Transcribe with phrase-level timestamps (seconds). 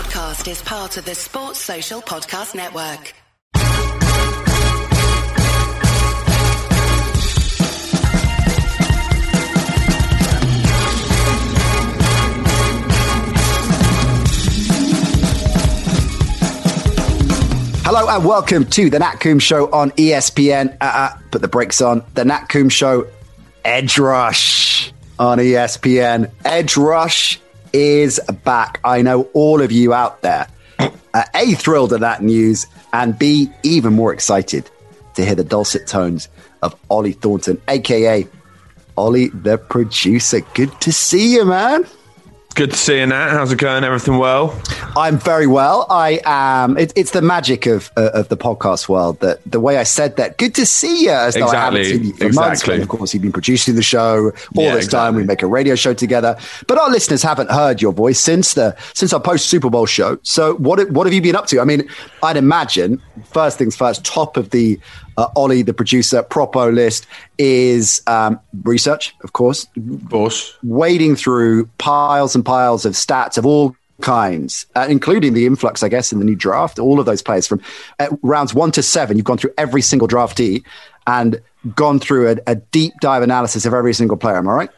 [0.00, 3.12] podcast is part of the Sports Social Podcast Network.
[17.84, 20.78] Hello and welcome to the Nat Coombs Show on ESPN.
[20.80, 22.02] Uh, uh, put the brakes on.
[22.14, 23.06] The Nat Coombs Show
[23.66, 26.30] Edge Rush on ESPN.
[26.46, 27.38] Edge Rush
[27.72, 28.80] is back.
[28.84, 30.46] I know all of you out there
[30.78, 34.70] are uh, A, thrilled at that news, and B, even more excited
[35.14, 36.28] to hear the dulcet tones
[36.62, 38.26] of Ollie Thornton, aka
[38.96, 40.40] Ollie the producer.
[40.54, 41.86] Good to see you, man.
[42.56, 43.30] Good to see you, Nat.
[43.30, 43.84] How's it going?
[43.84, 44.60] Everything well?
[44.96, 45.86] I'm very well.
[45.88, 46.76] I am.
[46.76, 50.16] It, it's the magic of uh, of the podcast world that the way I said
[50.16, 50.36] that.
[50.36, 51.10] Good to see you.
[51.12, 51.98] As though I haven't Exactly.
[51.98, 52.74] seen you for Exactly.
[52.78, 52.82] months.
[52.82, 55.14] Of course, you've been producing the show all Yeah, this time.
[55.14, 56.36] We make a radio show together,
[56.66, 60.18] but our listeners haven't heard your voice since the since our post Super Bowl show.
[60.22, 61.60] So what what have you been up to?
[61.60, 61.88] I mean,
[62.22, 63.00] I'd imagine
[63.32, 64.04] first things first.
[64.04, 64.78] Top of the
[65.16, 67.06] uh, Ollie, the producer, propo list
[67.38, 70.56] is um, research, of course, Boss.
[70.62, 75.88] wading through piles and piles of stats of all kinds, uh, including the influx, I
[75.88, 76.78] guess, in the new draft.
[76.78, 77.60] All of those players from
[77.98, 80.64] uh, rounds one to seven, you've gone through every single draftee
[81.06, 81.40] and
[81.74, 84.36] gone through a, a deep dive analysis of every single player.
[84.36, 84.70] Am I right?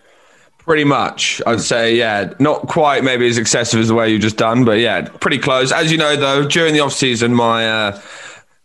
[0.59, 2.35] Pretty much, I'd say, yeah.
[2.39, 5.73] Not quite maybe as excessive as the way you've just done, but yeah, pretty close.
[5.73, 8.01] As you know, though, during the off season, my uh,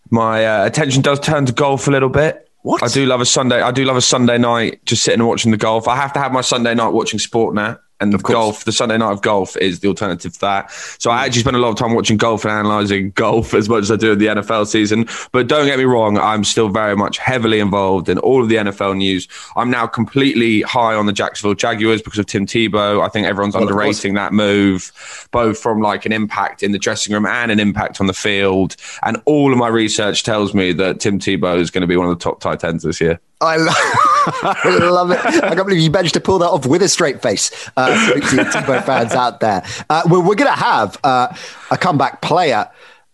[0.09, 2.49] my uh, attention does turn to golf a little bit.
[2.61, 2.83] What?
[2.83, 3.61] I do love a Sunday.
[3.61, 5.87] I do love a Sunday night just sitting and watching the golf.
[5.87, 7.79] I have to have my Sunday night watching sport now.
[7.99, 10.71] And of golf, the Sunday night of golf is the alternative to that.
[10.99, 11.25] So I mm.
[11.25, 13.95] actually spend a lot of time watching golf and analysing golf as much as I
[13.95, 15.07] do in the NFL season.
[15.31, 18.55] But don't get me wrong, I'm still very much heavily involved in all of the
[18.55, 19.27] NFL news.
[19.55, 23.03] I'm now completely high on the Jacksonville Jaguars because of Tim Tebow.
[23.03, 23.69] I think everyone's course.
[23.69, 27.99] underrating that move, both from like an impact in the dressing room and an impact
[27.99, 28.75] on the field.
[29.03, 32.07] And all of my research tells me that Tim Tebow is going to be one
[32.07, 33.19] of the top tight ends this year.
[33.39, 35.19] I, lo- I love it.
[35.19, 37.69] I can't believe you managed to pull that off with a straight face.
[37.77, 39.63] Uh, to Tebow fans out there.
[39.89, 41.33] Uh, we're we're going to have uh,
[41.71, 42.69] a comeback player.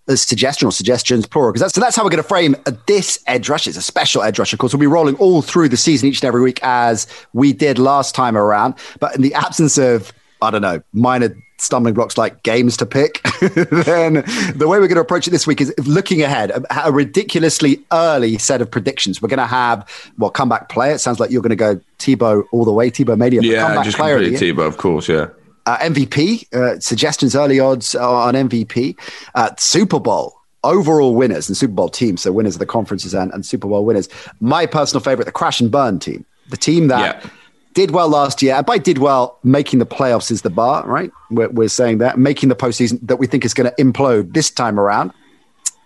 [0.09, 2.57] A suggestion or suggestions, plural, because that's so that's how we're going to frame
[2.87, 3.67] this edge rush.
[3.67, 4.73] It's a special edge rush, of course.
[4.73, 8.13] We'll be rolling all through the season each and every week as we did last
[8.13, 8.75] time around.
[8.99, 10.11] But in the absence of,
[10.41, 14.15] I don't know, minor stumbling blocks like games to pick, then
[14.55, 17.83] the way we're going to approach it this week is looking ahead, a, a ridiculously
[17.91, 19.21] early set of predictions.
[19.21, 19.87] We're going to have,
[20.17, 20.93] well, comeback player.
[20.93, 23.85] It sounds like you're going to go Tebow all the way, Tebow but Yeah, comeback
[23.85, 24.53] just player of completely.
[24.53, 25.07] Tebow, of course.
[25.07, 25.27] Yeah.
[25.65, 28.97] Uh, MVP, uh, suggestions, early odds on MVP,
[29.35, 30.33] uh, Super Bowl.
[30.65, 33.83] Overall winners and Super Bowl teams, so winners of the conferences and, and Super Bowl
[33.83, 34.07] winners.
[34.39, 37.29] My personal favorite, the Crash and Burn team, the team that Yeah.
[37.73, 38.55] Did well last year.
[38.55, 41.11] And by did well, making the playoffs is the bar, right?
[41.29, 44.49] We're, we're saying that making the postseason that we think is going to implode this
[44.49, 45.11] time around.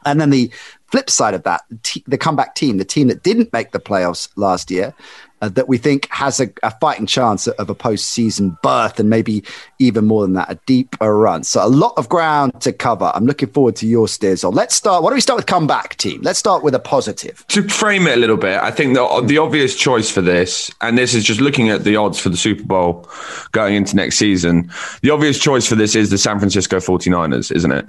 [0.06, 0.52] And then the
[0.92, 1.64] flip side of that,
[2.06, 4.94] the comeback team, the team that didn't make the playoffs last year,
[5.42, 9.44] uh, that we think has a, a fighting chance of a postseason berth and maybe
[9.80, 11.44] even more than that, a deeper run.
[11.44, 13.12] So a lot of ground to cover.
[13.14, 14.42] I'm looking forward to your steers.
[14.42, 15.04] So let's start.
[15.04, 16.22] Why don't we start with comeback team?
[16.22, 17.46] Let's start with a positive.
[17.48, 20.98] to frame it a little bit, I think the, the obvious choice for this, and
[20.98, 23.08] this is just looking at the odds for the Super Bowl
[23.52, 24.72] going into next season,
[25.02, 27.86] the obvious choice for this is the San Francisco 49ers, isn't it?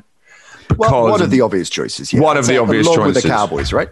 [0.77, 2.13] Well, one Because- of the obvious choices.
[2.13, 2.21] Yeah.
[2.21, 3.29] One of the obvious along with the.
[3.29, 3.89] Cowboys, right?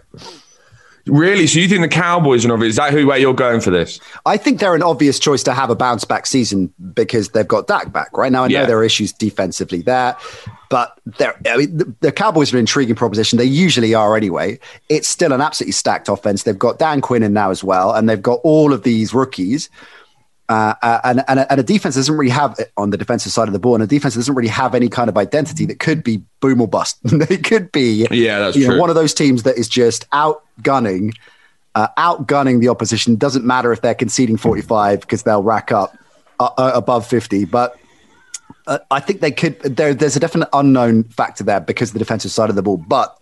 [1.07, 1.47] Really?
[1.47, 2.71] So you think the Cowboys are an obvious?
[2.71, 3.99] Is that who where you're going for this?
[4.25, 7.67] I think they're an obvious choice to have a bounce back season because they've got
[7.67, 8.43] Dak back right now.
[8.43, 8.65] I know Yeah.
[8.65, 10.15] there are issues defensively there,
[10.69, 13.37] but they're, I mean, the, the Cowboys are an intriguing proposition.
[13.37, 14.59] They usually are anyway.
[14.89, 16.43] It's still an absolutely stacked offense.
[16.43, 19.69] They've got Dan Quinn in now as well, and they've got all of these rookies.
[20.49, 23.47] Uh, uh, and, and, a, and a defense doesn't really have on the defensive side
[23.49, 26.03] of the ball, and a defense doesn't really have any kind of identity that could
[26.03, 26.97] be boom or bust.
[27.03, 31.13] it could be, Yeah, that's you know, one of those teams that is just outgunning,
[31.75, 33.17] uh, outgunning the opposition.
[33.17, 35.97] Doesn't matter if they're conceding 45 because they'll rack up
[36.39, 37.43] uh, uh, above 50.
[37.43, 37.77] But
[38.67, 39.59] uh, I think they could.
[39.61, 42.77] There, there's a definite unknown factor there because of the defensive side of the ball.
[42.77, 43.19] But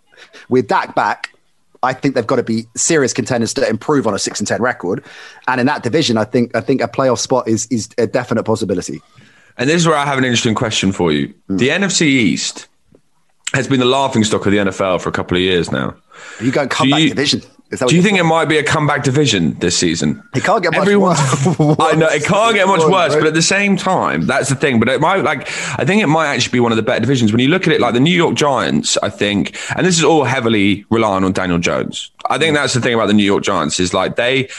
[0.48, 1.35] with Dak back,
[1.84, 4.62] I think they've got to be serious contenders to improve on a six and ten
[4.62, 5.04] record.
[5.48, 8.44] And in that division, I think I think a playoff spot is is a definite
[8.44, 9.02] possibility.
[9.58, 11.34] And this is where I have an interesting question for you.
[11.48, 11.58] Hmm.
[11.58, 12.68] The NFC East
[13.54, 15.96] has been the laughing stock of the NFL for a couple of years now.
[16.40, 17.40] Are you going comeback you- division?
[17.40, 20.24] Is that what Do you think it might be a comeback division this season?
[20.36, 21.78] It can't get much Everyone- worse.
[21.80, 24.80] I know it can't get much worse, but at the same time, that's the thing.
[24.80, 25.48] But it might like
[25.80, 27.74] I think it might actually be one of the better divisions when you look at
[27.74, 27.82] it.
[27.82, 31.60] Like the New York Giants, I think, and this is all heavily relying on Daniel
[31.60, 32.12] Jones.
[32.30, 34.50] I think that's the thing about the New York Giants is like they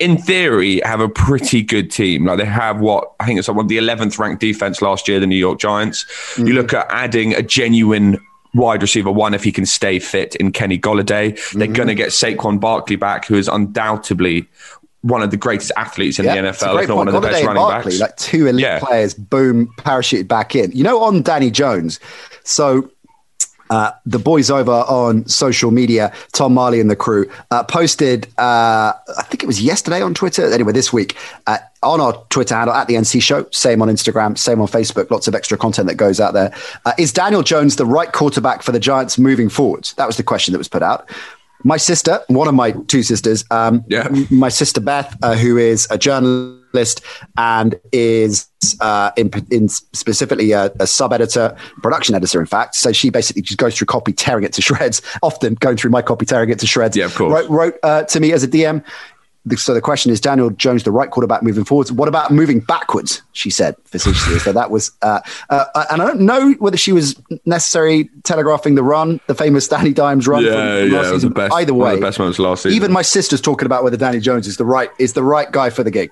[0.00, 2.26] in theory, have a pretty good team.
[2.26, 5.06] Like they have what I think it's like one of the 11th ranked defense last
[5.06, 6.04] year, the New York Giants.
[6.04, 6.46] Mm-hmm.
[6.48, 8.18] You look at adding a genuine
[8.54, 11.34] wide receiver one if he can stay fit in Kenny Golladay.
[11.52, 11.72] They're mm-hmm.
[11.72, 14.48] going to get Saquon Barkley back, who is undoubtedly
[15.02, 17.62] one of the greatest athletes in the NFL, if not one of the best running
[17.62, 18.00] Barkley, backs.
[18.00, 18.78] Like two elite yeah.
[18.78, 20.72] players, boom, parachuted back in.
[20.72, 22.00] You know, on Danny Jones.
[22.44, 22.90] So
[23.70, 28.92] uh, the boys over on social media, Tom Marley and the crew, uh, posted, uh,
[29.18, 31.16] I think it was yesterday on Twitter, anyway, this week,
[31.46, 35.10] uh, on our Twitter handle at the NC Show, same on Instagram, same on Facebook,
[35.10, 36.54] lots of extra content that goes out there.
[36.84, 39.94] Uh, is Daniel Jones the right quarterback for the Giants moving forwards?
[39.94, 41.08] That was the question that was put out
[41.64, 44.08] my sister, one of my two sisters, um, yeah.
[44.30, 46.63] my sister Beth, uh, who is a journalist
[47.36, 48.48] and is
[48.80, 52.74] uh, in, in, specifically a, a sub editor, production editor, in fact.
[52.74, 56.02] So she basically just goes through copy, tearing it to shreds, often going through my
[56.02, 56.96] copy, tearing it to shreds.
[56.96, 57.32] Yeah, of course.
[57.32, 58.84] Wrote, wrote uh, to me as a DM
[59.56, 61.92] so the question is Daniel Jones the right quarterback moving forwards?
[61.92, 63.20] What about moving backwards?
[63.32, 64.38] She said facetiously.
[64.38, 68.82] so that was, uh, uh, and I don't know whether she was necessarily telegraphing the
[68.82, 70.44] run, the famous Danny Dimes run.
[70.44, 71.52] Yeah, from, yeah, the best.
[71.52, 72.76] Either way, the best moments last season.
[72.76, 75.68] Even my sister's talking about whether Danny Jones is the right is the right guy
[75.68, 76.10] for the gig.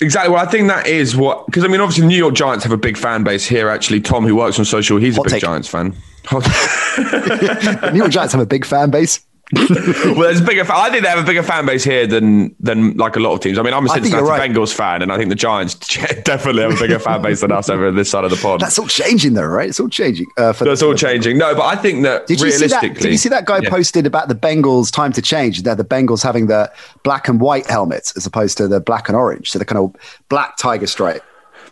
[0.00, 0.32] Exactly.
[0.32, 2.72] Well, I think that is what because I mean, obviously, the New York Giants have
[2.72, 3.68] a big fan base here.
[3.68, 5.42] Actually, Tom, who works on social, he's Hot a big take.
[5.42, 5.94] Giants fan.
[7.92, 9.20] New York Giants have a big fan base.
[9.52, 10.64] Well, there's a bigger.
[10.72, 13.40] I think they have a bigger fan base here than than like a lot of
[13.40, 13.58] teams.
[13.58, 14.50] I mean, I'm a Cincinnati right.
[14.50, 15.74] Bengals fan, and I think the Giants
[16.24, 18.62] definitely have a bigger fan base than us over this side of the pond.
[18.62, 19.68] That's all changing, though, right?
[19.68, 20.26] It's all changing.
[20.38, 21.36] Uh, That's all changing.
[21.36, 23.60] No, but I think that did realistically, you see that, did you see that guy
[23.62, 23.68] yeah.
[23.68, 25.62] posted about the Bengals time to change?
[25.62, 29.16] They're the Bengals having the black and white helmets as opposed to the black and
[29.16, 29.94] orange, so the kind of
[30.30, 31.22] black tiger stripe.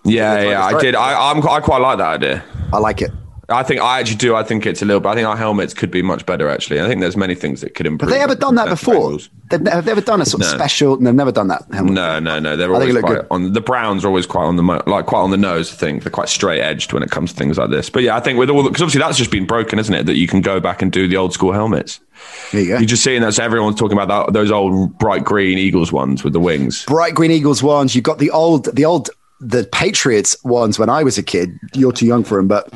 [0.05, 0.95] Yeah, yeah, I did.
[0.95, 2.45] I, I'm, I quite like that idea.
[2.73, 3.13] I like it.
[3.49, 4.37] I think I actually do.
[4.37, 5.09] I think it's a little bit.
[5.09, 6.49] I think our helmets could be much better.
[6.49, 8.11] Actually, I think there's many things that could improve.
[8.11, 9.19] Have they ever done that before?
[9.51, 10.57] They've, have they ever done a sort of no.
[10.57, 10.97] special?
[10.97, 11.65] They've never done that.
[11.73, 12.57] Helmet no, no, no.
[12.57, 13.27] They're oh, always quite good.
[13.31, 13.53] on.
[13.53, 15.73] The Browns are always quite on the like quite on the nose.
[15.73, 17.91] I think they're quite straight edged when it comes to things like this.
[17.91, 20.07] But yeah, I think with all because obviously that's just been broken, isn't it?
[20.07, 22.01] That you can go back and do the old school helmets.
[22.53, 22.79] There you go.
[22.79, 23.35] You're just seeing that.
[23.35, 26.85] So everyone's talking about that, those old bright green Eagles ones with the wings.
[26.85, 27.95] Bright green Eagles ones.
[27.95, 29.11] You've got the old, the old,
[29.41, 31.59] the Patriots ones when I was a kid.
[31.75, 32.69] You're too young for them, but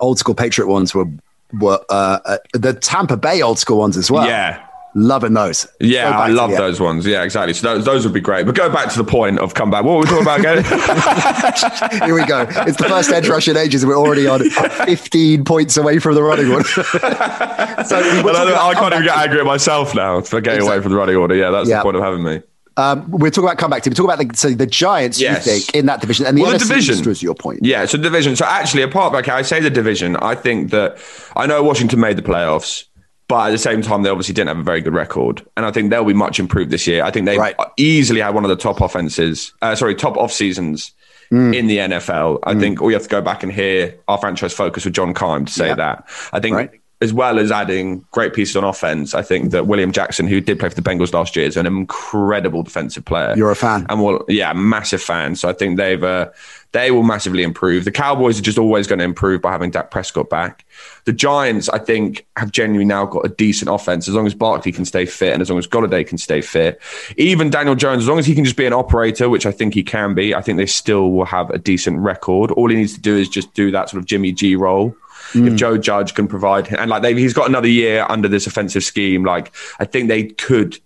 [0.00, 1.06] old school Patriot ones were
[1.52, 4.26] were uh, uh, the Tampa Bay old school ones as well.
[4.26, 4.62] Yeah.
[4.98, 5.66] Loving those.
[5.78, 7.04] Yeah, I love those ones.
[7.04, 7.52] Yeah, exactly.
[7.52, 8.46] So those, those would be great.
[8.46, 9.84] But go back to the point of comeback.
[9.84, 10.64] What were we talking about again?
[12.02, 12.46] Here we go.
[12.66, 13.84] It's the first edge rush in ages.
[13.84, 16.64] We're already on 15 points away from the running order.
[16.82, 20.76] so I, I can't even get angry at myself now for getting exactly.
[20.76, 21.34] away from the running order.
[21.34, 21.76] Yeah, that's yeah.
[21.76, 22.40] the point of having me.
[22.76, 23.92] Um, we're talking about comeback team.
[23.92, 25.46] We're talking about the, so the Giants, yes.
[25.46, 26.26] you think, in that division.
[26.26, 27.60] And the, well, the division was your point.
[27.62, 28.36] Yeah, so the division.
[28.36, 30.98] So actually, apart, okay, I say the division, I think that
[31.36, 32.84] I know Washington made the playoffs,
[33.28, 35.44] but at the same time, they obviously didn't have a very good record.
[35.56, 37.02] And I think they'll be much improved this year.
[37.02, 37.56] I think they right.
[37.78, 40.92] easily had one of the top offenses, uh, sorry, top off seasons
[41.32, 41.56] mm.
[41.56, 42.40] in the NFL.
[42.42, 42.60] I mm.
[42.60, 45.52] think we have to go back and hear our franchise focus with John Keim to
[45.52, 45.74] say yeah.
[45.76, 46.08] that.
[46.32, 46.56] I think.
[46.56, 50.40] Right as well as adding great pieces on offense, I think that William Jackson, who
[50.40, 53.34] did play for the Bengals last year, is an incredible defensive player.
[53.36, 55.36] You're a fan, and well, yeah, massive fan.
[55.36, 56.30] So I think they've uh,
[56.72, 57.84] they will massively improve.
[57.84, 60.64] The Cowboys are just always going to improve by having Dak Prescott back.
[61.04, 64.72] The Giants, I think, have genuinely now got a decent offense as long as Barkley
[64.72, 66.80] can stay fit and as long as Golladay can stay fit.
[67.16, 69.74] Even Daniel Jones, as long as he can just be an operator, which I think
[69.74, 72.50] he can be, I think they still will have a decent record.
[72.52, 74.94] All he needs to do is just do that sort of Jimmy G role
[75.36, 75.52] Mm.
[75.52, 79.24] If Joe Judge can provide, and like he's got another year under this offensive scheme,
[79.24, 80.78] like I think they could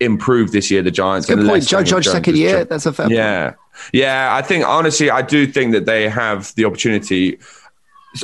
[0.00, 0.82] improve this year.
[0.82, 1.26] The Giants.
[1.26, 1.66] Good point.
[1.66, 2.64] Joe Judge second year.
[2.64, 3.10] That's a fair.
[3.10, 3.58] Yeah, point.
[3.92, 4.34] yeah.
[4.34, 7.38] I think honestly, I do think that they have the opportunity.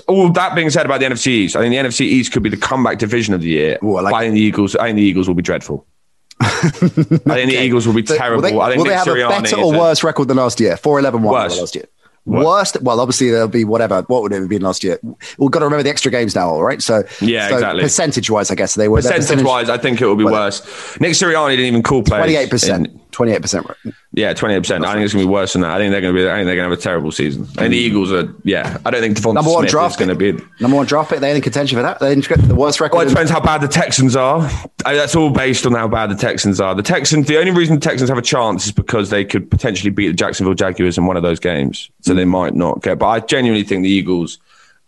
[0.07, 2.51] All that being said about the NFC East, I think the NFC East could be
[2.51, 3.79] the comeback division of the year.
[3.83, 4.77] Ooh, I, like I think the Eagles.
[4.77, 5.87] I think the Eagles will be dreadful.
[6.41, 7.47] I think okay.
[7.47, 8.37] the Eagles will be terrible.
[8.37, 10.59] Will they, I think will they have Sirianni a better or worse record than last
[10.59, 10.77] year?
[10.77, 11.85] 4 11 1 last year.
[12.25, 12.45] What?
[12.45, 14.03] Worst, well, obviously there'll be whatever.
[14.03, 15.01] What would it have been last year?
[15.39, 16.83] We've got to remember the extra games now, all right?
[16.83, 17.83] So yeah, so exactly.
[17.83, 18.99] Percentage wise, I guess they were.
[18.99, 20.61] Percentage, percentage wise, I think it will be well, worse.
[21.01, 22.21] Nick Sirianni didn't even call players.
[22.21, 23.13] Twenty eight percent.
[23.13, 23.67] Twenty eight percent.
[24.13, 24.85] Yeah, twenty eight percent.
[24.85, 25.71] I think it's going to be worse than that.
[25.71, 26.29] I think they're going to be.
[26.29, 27.47] I think they're going to have a terrible season.
[27.59, 27.79] And the.
[27.79, 28.35] Eagles are.
[28.43, 30.87] Yeah, I don't think Devonta number one Smith draft is going to be number one
[30.87, 31.21] draft pick.
[31.21, 32.01] They're in contention for that.
[32.01, 32.97] They're in the worst record.
[32.97, 34.41] Well, it depends how bad the Texans are.
[34.85, 36.75] I mean, that's all based on how bad the Texans are.
[36.75, 37.29] The Texans.
[37.29, 40.15] The only reason the Texans have a chance is because they could potentially beat the
[40.15, 41.89] Jacksonville Jaguars in one of those games.
[42.01, 42.17] So mm.
[42.17, 42.99] they might not get.
[42.99, 44.39] But I genuinely think the Eagles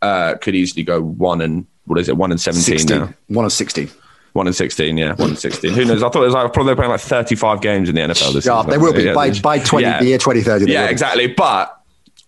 [0.02, 2.16] uh, could easily go one and what is it?
[2.16, 2.98] One and seventeen 16.
[2.98, 3.14] now.
[3.28, 3.88] One and sixteen.
[4.32, 5.74] One and sixteen, yeah, one and sixteen.
[5.74, 6.02] Who knows?
[6.02, 8.62] I thought it was like probably playing like thirty-five games in the NFL this yeah,
[8.62, 8.70] season.
[8.70, 9.98] They will be yeah, by by twenty yeah.
[9.98, 10.72] the year twenty thirty.
[10.72, 11.26] Yeah, exactly.
[11.26, 11.81] But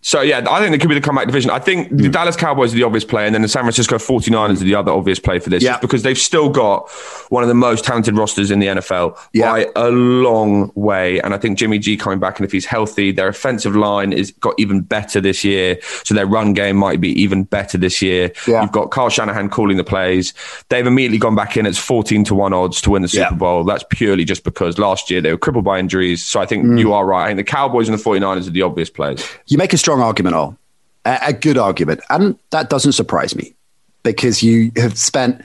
[0.06, 1.50] So yeah, I think it could be the comeback division.
[1.50, 4.61] I think the Dallas Cowboys are the obvious play, and then the San Francisco 49ers
[4.61, 5.62] are the other obvious play for this.
[5.62, 5.78] Yeah.
[5.78, 6.90] Because they've still got
[7.30, 9.50] one of the most talented rosters in the NFL Yeah.
[9.50, 11.20] by a long way.
[11.23, 14.30] And I think Jimmy G coming back, and if he's healthy, their offensive line is
[14.40, 15.78] got even better this year.
[16.04, 18.30] So their run game might be even better this year.
[18.46, 18.61] Yeah.
[18.61, 20.34] You've got Kyle Shanahan calling the plays.
[20.68, 21.64] They've immediately gone back in.
[21.64, 23.34] It's 14 to 1 odds to win the Super.
[23.37, 23.64] Bowl.
[23.64, 26.23] That's purely just because last year they were crippled by injuries.
[26.23, 26.78] So I think Mm.
[26.78, 27.25] you are right.
[27.25, 29.26] I think the Cowboys and the 49ers are the obvious plays.
[29.46, 30.56] You make a strong argument, Ol.
[31.04, 32.00] A, a good argument.
[32.10, 33.54] And that doesn't surprise me
[34.02, 35.42] because you have spent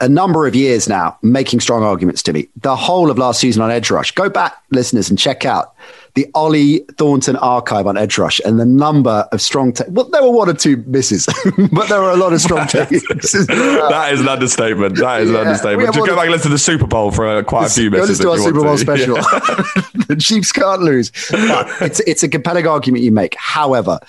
[0.00, 2.48] a number of years now making strong arguments to me.
[2.56, 4.10] The whole of last season on Edge Rush.
[4.12, 5.74] Go back, listeners, and check out
[6.16, 9.90] the Ollie Thornton archive on Edge Rush and the number of strong takes.
[9.90, 11.26] Well, there were one or two misses,
[11.72, 13.02] but there were a lot of strong takes.
[13.02, 14.96] that is an understatement.
[14.96, 15.40] That is Yeah.
[15.42, 15.92] an understatement.
[15.94, 18.08] Just go back and listen to the Super Bowl for uh, quite a few misses.
[18.18, 18.78] listen to our Super Bowl to.
[18.78, 19.16] special.
[19.16, 19.22] Yeah.
[20.08, 21.12] the Chiefs can't lose.
[21.30, 23.36] But it's it's a compelling argument you make.
[23.38, 24.00] However,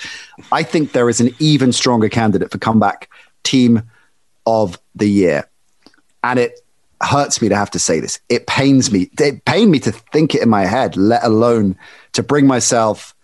[0.52, 3.10] I think there is an even stronger candidate for comeback
[3.44, 3.82] team
[4.46, 5.50] of the year,
[6.24, 6.62] and it
[7.02, 8.20] hurts me to have to say this.
[8.30, 9.10] It pains me.
[9.20, 11.78] It pained me to think it in my head, let alone
[12.14, 13.16] to bring myself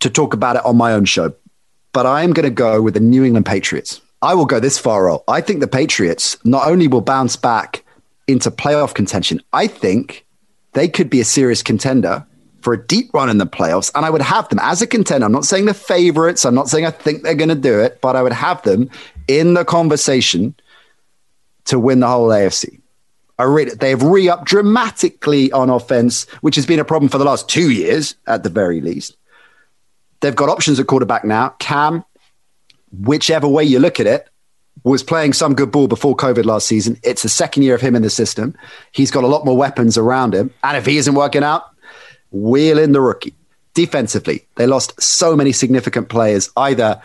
[0.00, 1.34] to talk about it on my own show.
[1.92, 4.00] But I am going to go with the New England Patriots.
[4.22, 5.20] I will go this far.
[5.28, 7.84] I think the Patriots not only will bounce back
[8.26, 10.24] into playoff contention, I think
[10.72, 12.24] they could be a serious contender
[12.62, 13.90] for a deep run in the playoffs.
[13.94, 15.26] And I would have them as a contender.
[15.26, 16.46] I'm not saying the favorites.
[16.46, 18.88] I'm not saying I think they're going to do it, but I would have them
[19.28, 20.54] in the conversation
[21.64, 22.80] to win the whole AFC.
[23.38, 27.48] Really, they've re upped dramatically on offense, which has been a problem for the last
[27.48, 29.16] two years at the very least.
[30.20, 31.50] They've got options at quarterback now.
[31.58, 32.04] Cam,
[32.92, 34.28] whichever way you look at it,
[34.84, 36.98] was playing some good ball before COVID last season.
[37.02, 38.54] It's the second year of him in the system.
[38.92, 40.52] He's got a lot more weapons around him.
[40.62, 41.64] And if he isn't working out,
[42.30, 43.34] wheel in the rookie.
[43.74, 47.00] Defensively, they lost so many significant players, either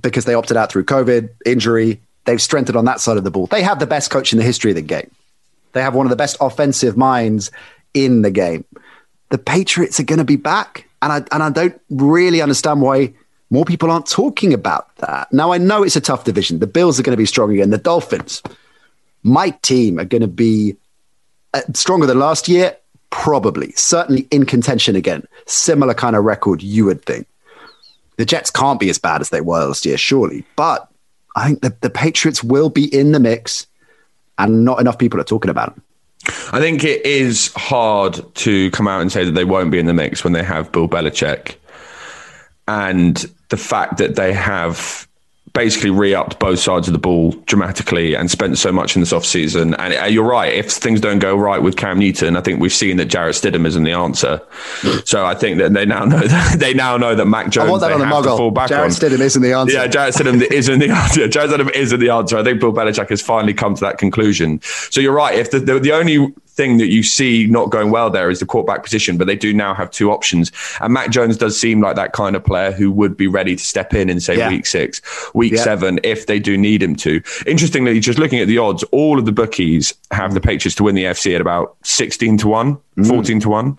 [0.00, 2.00] because they opted out through COVID, injury.
[2.24, 3.46] They've strengthened on that side of the ball.
[3.46, 5.10] They have the best coach in the history of the game.
[5.72, 7.50] They have one of the best offensive minds
[7.94, 8.64] in the game.
[9.30, 13.12] The Patriots are going to be back, and I and I don't really understand why
[13.50, 15.32] more people aren't talking about that.
[15.32, 16.58] Now I know it's a tough division.
[16.58, 17.70] The Bills are going to be strong again.
[17.70, 18.42] The Dolphins,
[19.22, 20.76] my team, are going to be
[21.54, 22.76] uh, stronger than last year.
[23.10, 25.26] Probably, certainly in contention again.
[25.46, 27.26] Similar kind of record, you would think.
[28.18, 30.44] The Jets can't be as bad as they were last year, surely.
[30.54, 30.88] But
[31.34, 33.66] I think the, the Patriots will be in the mix,
[34.40, 35.84] and not enough people are talking about them.
[36.52, 39.86] I think it is hard to come out and say that they won't be in
[39.86, 41.56] the mix when they have Bill Belichick.
[42.68, 43.16] And
[43.48, 45.08] the fact that they have
[45.52, 49.74] basically re-upped both sides of the ball dramatically and spent so much in this offseason.
[49.78, 52.72] And uh, you're right, if things don't go right with Cam Newton, I think we've
[52.72, 54.40] seen that Jarrett Stidham isn't the answer.
[55.04, 57.70] So I think that they now know that they now know that Mac Jones I
[57.70, 58.36] want that on the muggle.
[58.36, 58.90] fall back Jarrett on.
[58.90, 59.74] Stidham isn't the answer.
[59.74, 61.28] Yeah, Jarrett Stidham isn't the answer.
[61.28, 62.38] Jarrett Stidham isn't the answer.
[62.38, 64.60] I think Bill Belichick has finally come to that conclusion.
[64.90, 65.36] So you're right.
[65.36, 68.44] If the, the, the only thing that you see not going well there is the
[68.44, 70.52] quarterback position, but they do now have two options.
[70.82, 73.64] And Mac Jones does seem like that kind of player who would be ready to
[73.64, 74.50] step in in say Yeah.
[74.50, 75.00] week six,
[75.32, 75.62] week Yeah.
[75.64, 77.22] seven, if they do need him to.
[77.46, 80.94] Interestingly, just looking at the odds, all of the bookies have the Patriots to win
[80.94, 83.06] the FC at about 16 to 1, Mm.
[83.08, 83.78] 14 to 1.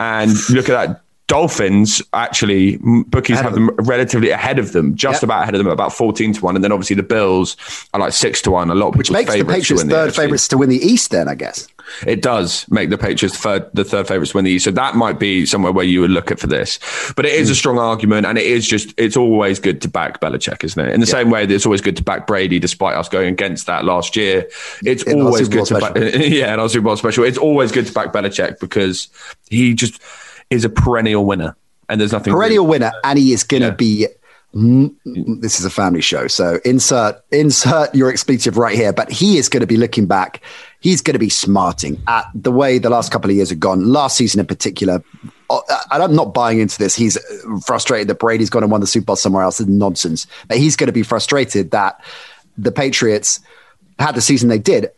[0.00, 1.02] And look at that.
[1.28, 5.22] Dolphins actually bookies have of them relatively ahead of them, just Yep.
[5.24, 7.56] about ahead of them, about fourteen to one, and then obviously the Bills
[7.94, 8.70] are like six to one.
[8.70, 11.34] A lot Which makes the Patriots the third favorites to win the East, then, I
[11.34, 11.66] guess.
[12.06, 14.64] It does make the Patriots third, the third favourites to win the East.
[14.64, 16.78] So that might be somewhere where you would look at for this.
[17.16, 17.56] But it is a Hmm.
[17.56, 20.94] strong argument, and it is just, it's always good to back Belichick, isn't it?
[20.94, 23.66] In the same way that it's always good to back Brady, despite us going against
[23.66, 24.46] that last year.
[24.84, 27.24] It's In always good to back, yeah, in our Super Bowl special.
[27.24, 29.08] It's always good to back Belichick because
[29.50, 30.00] he just
[30.50, 31.56] is a perennial winner.
[31.88, 33.74] And there's nothing Perennial winner, and he is going to Yeah.
[33.74, 34.06] be.
[34.54, 34.92] mm,
[35.40, 38.92] This is a family show, so insert insert your expletive right here.
[38.92, 40.40] But he is going to be looking back.
[40.80, 43.84] He's going to be smarting at the way the last couple of years have gone.
[43.84, 45.02] Last season in particular,
[45.50, 45.60] uh,
[45.92, 46.94] and I'm not buying into this.
[46.96, 47.16] He's
[47.64, 49.60] frustrated that Brady's gone and won the Super Bowl somewhere else.
[49.60, 50.26] It's nonsense.
[50.48, 52.00] But he's going to be frustrated that
[52.58, 53.38] the Patriots
[54.00, 54.90] had the season they did.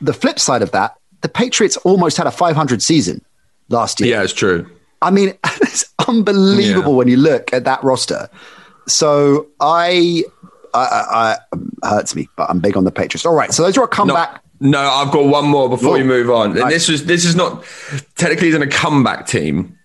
[0.00, 3.22] The flip side of that, the Patriots almost had a 500 season
[3.68, 4.10] last year.
[4.10, 4.66] Yeah, it's true.
[5.04, 6.96] I mean, it's unbelievable Yeah.
[6.96, 8.28] when you look at that roster.
[8.88, 10.24] So I,
[10.74, 11.36] I, I,
[11.82, 13.24] I hurts me, but I'm big on the Patriots.
[13.24, 14.42] All right, so those are a No, comeback.
[14.60, 15.98] no, I've got one more before Oh.
[15.98, 16.50] we move on.
[16.52, 16.72] And Right.
[16.72, 17.64] this was this is not
[18.16, 19.78] technically isn't a comeback team.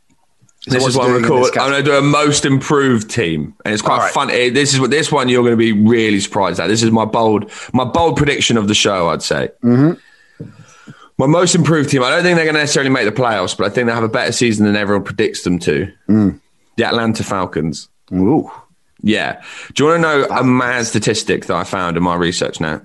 [0.68, 1.60] this is what I'm going to.
[1.62, 4.14] I'm going to do a most improved team, and it's quite right.
[4.14, 4.28] fun.
[4.28, 6.68] This is what this one you're going to be really surprised at.
[6.68, 9.10] This is my bold my bold prediction of the show.
[9.10, 9.50] I'd say.
[9.64, 9.94] Mm-hmm.
[11.20, 12.02] My most improved team.
[12.02, 14.06] I don't think they're going to necessarily make the playoffs, but I think they have
[14.06, 15.92] a better season than everyone predicts them to.
[16.08, 16.40] Mm.
[16.78, 17.90] The Atlanta Falcons.
[18.14, 18.50] Ooh.
[19.02, 19.42] Yeah.
[19.74, 22.82] Do you want to know a mad statistic that I found in my research now?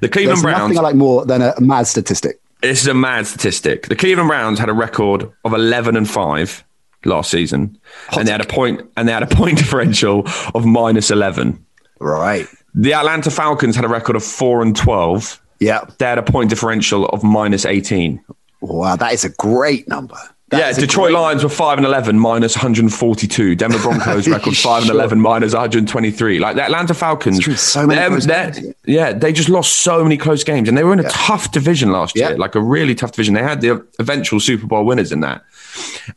[0.00, 0.60] The Cleveland There's Browns.
[0.62, 2.40] nothing I like more than a mad statistic.
[2.62, 3.86] This is a mad statistic.
[3.86, 6.64] The Cleveland Browns had a record of 11 and 5
[7.04, 7.78] last season,
[8.16, 11.64] and they had a point and they had a point differential of minus 11.
[12.00, 12.48] Right.
[12.74, 15.40] The Atlanta Falcons had a record of 4 and 12.
[15.60, 15.84] Yeah.
[15.98, 18.22] They had a point differential of minus 18.
[18.60, 20.16] Wow, that is a great number.
[20.50, 23.54] That yeah, Detroit Lions were 5 and 11 minus 142.
[23.54, 26.38] Denver Broncos record 5 and 11 minus 123.
[26.38, 27.60] Like the Atlanta Falcons.
[27.60, 28.74] so many they're- games.
[28.86, 31.92] Yeah, they just lost so many close games and they were in a tough division
[31.92, 32.30] last Yeah.
[32.30, 33.34] year, like a really tough division.
[33.34, 35.42] They had the eventual Super Bowl winners in that.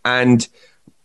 [0.06, 0.48] And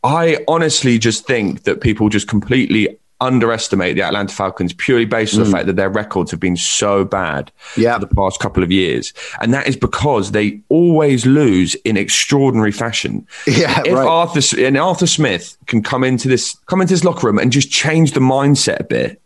[0.05, 5.45] I honestly just think that people just completely underestimate the Atlanta Falcons purely based on
[5.45, 7.83] the fact that their records have been so bad Mm.
[7.83, 7.95] Yeah.
[7.99, 9.13] for the past couple of years.
[9.41, 13.27] And that is because they always lose in extraordinary fashion.
[13.47, 14.07] Yeah, if right.
[14.07, 17.71] Arthur and Arthur Smith can come into this come into this locker room and just
[17.71, 19.21] change the mindset a bit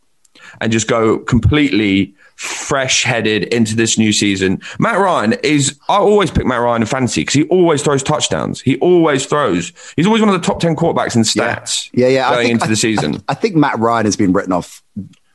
[0.61, 4.59] and just go completely fresh headed into this new season.
[4.78, 8.62] Matt Ryan is, I always pick Matt Ryan in fantasy because he always throws touchdowns.
[8.62, 9.75] He always throws.
[9.94, 12.28] He's always one of the top 10 quarterbacks in stats Yeah, yeah.
[12.30, 13.14] I going think- into I- the season.
[13.28, 14.82] I, I think Matt Ryan has been written off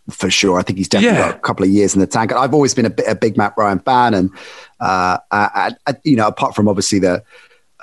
[0.09, 0.57] for sure.
[0.57, 1.29] I think he's definitely Yeah.
[1.29, 2.31] got a couple of years in the tank.
[2.33, 4.31] I've always been a, bit, a big Matt Ryan fan, and
[4.79, 7.23] uh, I, you know, apart from obviously the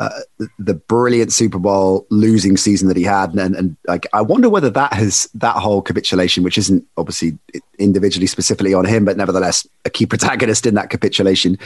[0.02, 4.48] uh, the brilliant Super Bowl losing season that he had, and, and like I wonder
[4.48, 7.38] whether that has that whole capitulation, which isn't obviously
[7.78, 11.56] individually specifically on him, but nevertheless a key protagonist in that capitulation,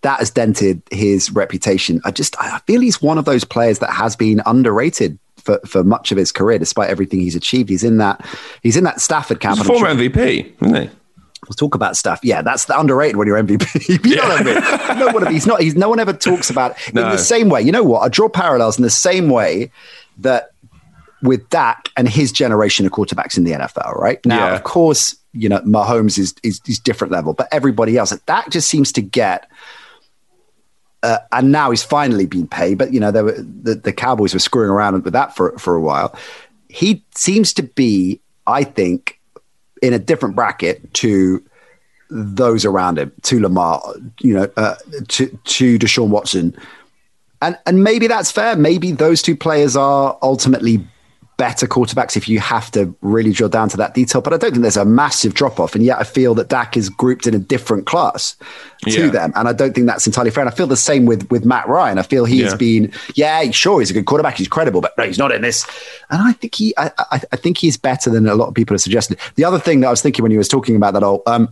[0.00, 2.00] that has dented his reputation.
[2.04, 5.18] I just I feel he's one of those players that has been underrated.
[5.38, 8.24] For, for much of his career, despite everything he's achieved, he's in that
[8.62, 9.58] he's in that Stafford camp.
[9.58, 10.90] He's a former sure- MVP, isn't he?
[11.48, 12.20] We'll talk about stuff.
[12.22, 13.88] Yeah, that's the underrated when you're MVP.
[14.06, 14.44] you know what I
[14.94, 14.98] mean?
[15.00, 15.60] No one, he's not.
[15.60, 17.10] He's no one ever talks about in No.
[17.10, 17.60] the same way.
[17.62, 18.00] You know what?
[18.00, 19.70] I draw parallels in the same way
[20.18, 20.50] that
[21.22, 23.96] with Dak and his generation of quarterbacks in the NFL.
[23.96, 24.54] Right now, Yeah.
[24.54, 28.68] of course, you know Mahomes is is, is different level, but everybody else, Dak just
[28.68, 29.48] seems to get.
[31.02, 34.32] Uh, and now he's finally been paid, but you know there were, the the Cowboys
[34.32, 36.14] were screwing around with that for for a while.
[36.68, 39.18] He seems to be, I think,
[39.82, 41.42] in a different bracket to
[42.10, 43.82] those around him, to Lamar,
[44.20, 44.76] you know, uh,
[45.08, 46.56] to to Deshaun Watson,
[47.42, 48.56] and and maybe that's fair.
[48.56, 50.86] Maybe those two players are ultimately
[51.42, 54.20] better quarterbacks if you have to really drill down to that detail.
[54.20, 56.76] But I don't think there's a massive drop off, and yet I feel that Dak
[56.76, 58.36] is grouped in a different class
[58.82, 59.08] to Yeah.
[59.08, 60.42] them, and I don't think that's entirely fair.
[60.44, 61.98] And I feel the same with with Matt Ryan.
[61.98, 62.56] I feel he has Yeah.
[62.58, 65.66] been, yeah, sure, he's a good quarterback, he's credible, but no, he's not in this.
[66.10, 68.74] And I think he, I, I, I think he's better than a lot of people
[68.74, 69.18] have suggested.
[69.34, 71.24] The other thing that I was thinking when you was talking about that, all.
[71.26, 71.48] Um,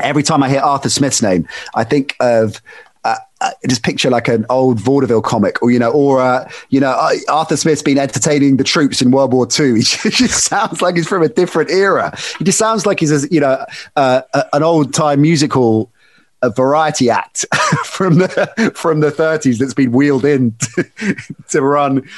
[0.00, 2.60] every time I hear Arthur Smith's name, I think of
[3.08, 6.80] uh, uh, just picture like an old vaudeville comic, or you know, or uh, you
[6.80, 9.74] know, uh, Arthur Smith's been entertaining the troops in World War II.
[9.78, 12.16] He just sounds like he's from a different era.
[12.38, 13.64] He just sounds like he's a, you know
[13.96, 15.90] uh, an old time musical.
[16.40, 17.44] A variety act
[17.84, 20.84] from the from the 30s that's been wheeled in to,
[21.48, 22.08] to run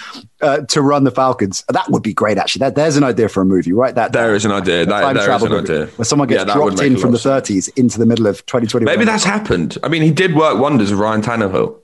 [0.42, 1.64] uh, to run the Falcons.
[1.70, 2.60] That would be great, actually.
[2.60, 3.94] That, there's an idea for a movie, right?
[3.94, 4.84] That There is an idea.
[4.84, 5.86] That- time there is travel an movie idea.
[5.96, 8.84] where someone gets Yeah, dropped in from the 30s into the middle of 2020.
[8.84, 9.78] Maybe that's happened.
[9.82, 11.78] I mean, he did work wonders with Ryan Tannehill.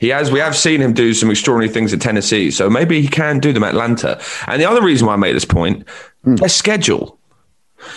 [0.00, 0.30] He has.
[0.30, 3.52] We have seen him do some extraordinary things at Tennessee, so maybe he can do
[3.52, 4.18] them at Atlanta.
[4.46, 5.86] And the other reason why I make this point,
[6.24, 7.18] their schedule.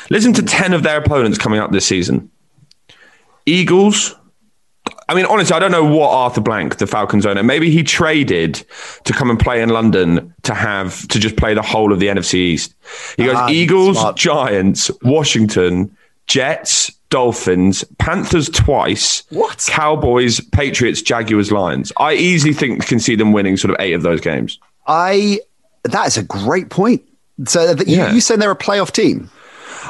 [0.10, 2.30] Listen to ten of their opponents coming up this season.
[3.46, 4.16] Eagles.
[5.08, 8.64] I mean, honestly, I don't know what Arthur Blank, the Falcons owner, maybe he traded
[9.04, 12.08] to come and play in London to have to just play the whole of the
[12.08, 12.74] NFC East.
[13.18, 14.16] He goes Ah, Eagles, smart.
[14.16, 15.96] Giants, Washington,
[16.28, 19.66] Jets, Dolphins, Panthers twice, What?
[19.70, 21.92] Cowboys, Patriots, Jaguars, Lions.
[21.98, 24.60] I easily think can see them winning sort of eight of those games.
[24.88, 25.40] I.
[25.84, 27.04] That is a great point.
[27.48, 28.12] So that you, Yeah.
[28.12, 29.30] you saying they're a playoff team?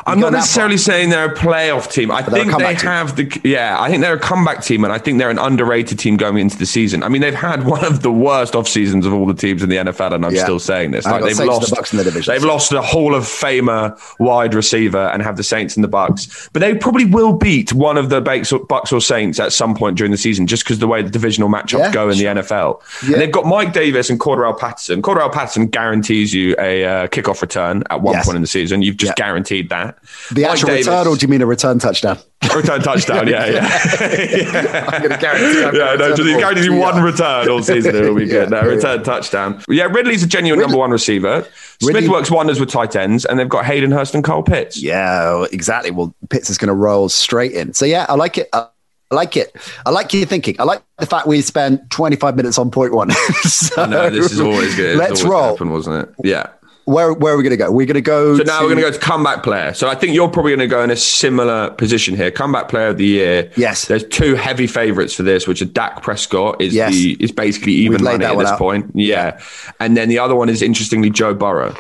[0.08, 2.12] I'm not necessarily saying they're a playoff team.
[2.12, 2.88] I think they team.
[2.88, 3.76] have the yeah.
[3.80, 6.58] I think they're a comeback team, and I think they're an underrated team going into
[6.58, 7.02] the season.
[7.02, 9.70] I mean, they've had one of the worst off seasons of all the teams in
[9.70, 10.44] the NFL, and I'm Yeah.
[10.44, 11.06] still saying this.
[11.06, 14.54] Like they've lost the Bucks in the division, They've lost a Hall of Famer wide
[14.54, 18.10] receiver and have the Saints and the Bucks, but they probably will beat one of
[18.10, 20.88] the Bucks or, Bucks or Saints at some point during the season, just because the
[20.88, 22.34] way the divisional matchups Yeah, go in sure.
[22.36, 22.82] the NFL.
[23.08, 23.14] Yeah.
[23.14, 25.02] And they've got Mike Davis and Cordarrelle Patterson.
[25.02, 28.26] Cordarrelle Patterson guarantees you a uh, kickoff return at one Yes.
[28.26, 28.82] point in the season.
[28.84, 29.95] You've just guaranteed that.
[30.32, 32.18] The Mike actual Davis- return, or do you mean a return touchdown?
[32.56, 34.88] Return touchdown, yeah, yeah.
[34.92, 35.64] I'm going to guarantee.
[35.64, 36.40] I'm yeah, no, just the he ball.
[36.42, 37.04] guarantees you one Yeah.
[37.04, 37.96] return all season.
[37.96, 38.50] It will be good.
[38.52, 39.64] Yeah, No, yeah, return touchdown.
[39.70, 41.46] Yeah, Ridley's a genuine Ridley- number one receiver.
[41.82, 44.82] Smith Ridley- works wonders with tight ends, and they've got Hayden Hurst and Kyle Pitts.
[44.82, 45.92] Yeah, exactly.
[45.92, 47.74] Well, Pitts is going to roll straight in.
[47.74, 48.50] So yeah, I like it.
[48.54, 48.68] I
[49.12, 49.56] like it.
[49.86, 50.56] I like your thinking.
[50.60, 53.12] I like the fact we spent 25 minutes on point one.
[53.44, 54.98] so, I know this is always good.
[54.98, 55.52] Let's always roll.
[55.52, 56.16] Happen, wasn't it?
[56.24, 56.48] Yeah.
[56.86, 57.72] Where where are we going to go?
[57.72, 58.38] We're going to go.
[58.38, 59.74] So now we're going to go to comeback player.
[59.74, 62.32] So I think you're probably going to go in a similar position here.
[62.32, 63.52] Comeback player of the year.
[63.58, 63.86] Yes.
[63.88, 66.94] There's two heavy favourites for this, which are Dak Prescott is Yes.
[66.94, 68.60] the is basically even money at this out.
[68.60, 68.92] point.
[68.94, 69.40] Yeah.
[69.80, 71.76] And then the other one is interestingly Joe Burrow.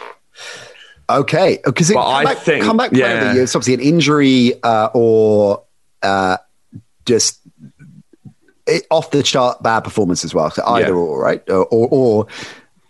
[1.07, 4.89] Okay, because I comeback, think- comeback player of the year, it's obviously an injury uh,
[4.95, 5.63] or
[6.01, 6.37] uh,
[7.05, 7.39] just
[8.65, 10.49] it, off the chart bad performance as well.
[10.49, 10.93] So either Yeah.
[10.95, 11.47] or, right?
[11.47, 12.27] Or or, or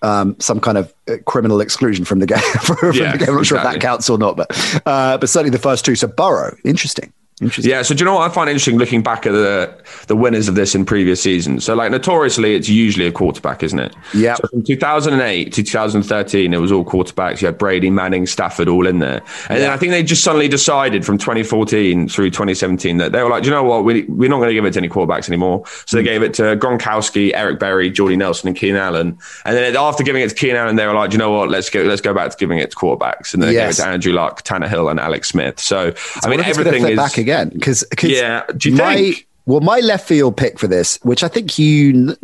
[0.05, 2.37] um, some kind of uh, criminal exclusion from the game.
[2.61, 3.29] from Yeah, the game.
[3.29, 4.47] I'm not sure if that counts or not, but
[4.85, 5.95] uh, but certainly the first two.
[5.95, 7.11] So Burrow, interesting.
[7.41, 9.75] Yeah, so do you know what I find interesting looking back at the
[10.07, 11.65] the winners of this in previous seasons?
[11.65, 13.93] So like notoriously it's usually a quarterback, isn't it?
[14.13, 14.35] Yeah.
[14.35, 17.41] So from 2008 to 2013 it was all quarterbacks.
[17.41, 19.21] You had Brady, Manning, Stafford all in there.
[19.49, 23.29] And then I think they just suddenly decided from 2014 through 2017 that they were
[23.29, 23.83] like, "Do you know what?
[23.83, 25.63] We, we're not going to give it to any quarterbacks anymore.
[25.85, 26.05] So they Hmm.
[26.05, 29.17] gave it to Gronkowski, Eric Berry, Jordy Nelson and Keenan Allen.
[29.43, 31.49] And then after giving it to Keenan Allen, they were like, "Do you know what?
[31.49, 33.33] Let's go let's go back to giving it to quarterbacks.
[33.33, 33.75] And then they Yes.
[33.75, 35.59] gave it to Andrew Luck, Tannehill and Alex Smith.
[35.59, 35.91] So,
[36.23, 39.27] I mean What if it's gonna everything is again because Yeah, do you my, think?
[39.47, 42.15] Well, my left field pick for this, which I think you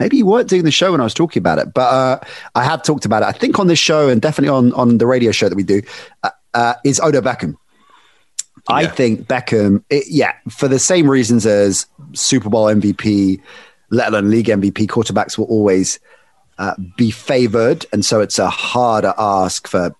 [0.00, 2.20] maybe you weren't doing the show when I was talking about it, but uh,
[2.54, 3.26] I have talked about it.
[3.26, 5.82] I think on this show and definitely on on the radio show that we do
[6.22, 7.56] uh, uh, is Odell Beckham.
[8.68, 13.40] I think Beckham, it, yeah, for the same reasons as Super Bowl MVP,
[13.90, 16.00] let alone league MVP, quarterbacks will always
[16.58, 17.86] uh, be favored.
[17.92, 19.94] And so it's a harder ask for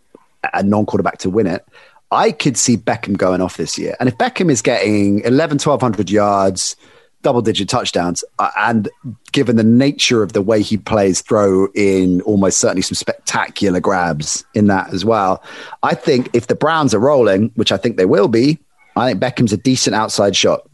[0.53, 1.67] a non quarterback to win it.
[2.11, 3.97] I could see Beckham going off this year.
[3.99, 6.77] And if Beckham is getting 11, 1200 yards,
[7.23, 8.88] double digit touchdowns, uh, and
[9.33, 14.45] given the nature of the way he plays, throw in almost certainly some spectacular grabs
[14.55, 15.42] in that as well.
[15.83, 18.59] I think if the Browns are rolling, which I think they will be,
[18.95, 20.69] I think Beckham's a decent outside shot.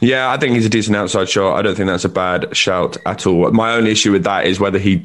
[0.00, 1.56] Yeah, I think he's a decent outside shot.
[1.56, 3.50] I don't think that's a bad shout at all.
[3.50, 5.04] My only issue with that is whether he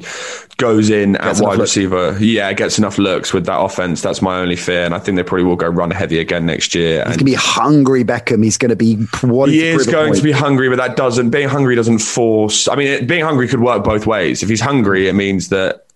[0.56, 1.70] goes in at Gets enough wide looks.
[1.76, 2.16] receiver.
[2.20, 4.02] Yeah, gets enough looks with that offense.
[4.02, 4.84] That's my only fear.
[4.84, 6.98] And I think they probably will go run heavy again next year.
[7.06, 8.44] He's going to be hungry, Beckham.
[8.44, 10.16] He's going to be he to is going point.
[10.18, 12.68] to be hungry, but that doesn't, being hungry doesn't force.
[12.68, 14.42] I mean, it, being hungry could work both ways.
[14.44, 15.86] If he's hungry, it means that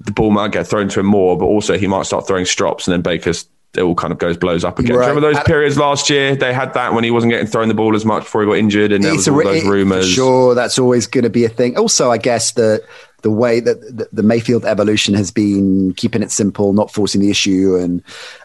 [0.00, 2.86] the ball might get thrown to him more, but also he might start throwing strops
[2.86, 3.48] and then Baker's.
[3.76, 4.86] It all kind of goes blows up again.
[4.88, 5.08] Do you Right.
[5.08, 6.36] Remember those periods last year?
[6.36, 8.56] They had that when he wasn't getting thrown the ball as much before he got
[8.58, 10.08] injured, and there was all re- those rumors.
[10.08, 11.76] Sure, that's always going to be a thing.
[11.76, 12.82] Also, I guess the
[13.22, 17.30] the way that the, the Mayfield evolution has been keeping it simple, not forcing the
[17.30, 18.02] issue, and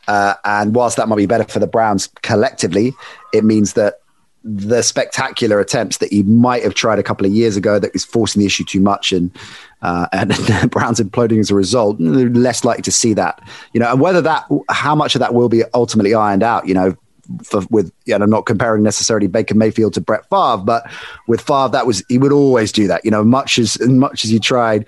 [0.07, 2.93] uh, and whilst that might be better for the Browns collectively,
[3.33, 3.99] it means that
[4.43, 8.05] the spectacular attempts that he might have tried a couple of years ago that was
[8.05, 9.31] forcing the issue too much and
[9.81, 10.31] uh, and
[10.71, 13.41] Browns imploding as a result, they're less likely to see that.
[13.73, 16.73] You know, and whether that how much of that will be ultimately ironed out, you
[16.73, 16.95] know,
[17.43, 20.89] for, with you know, I'm not comparing necessarily Baker Mayfield to Brett Favre, but
[21.27, 23.05] with Favre, that was he would always do that.
[23.05, 24.85] You know, much as much as he tried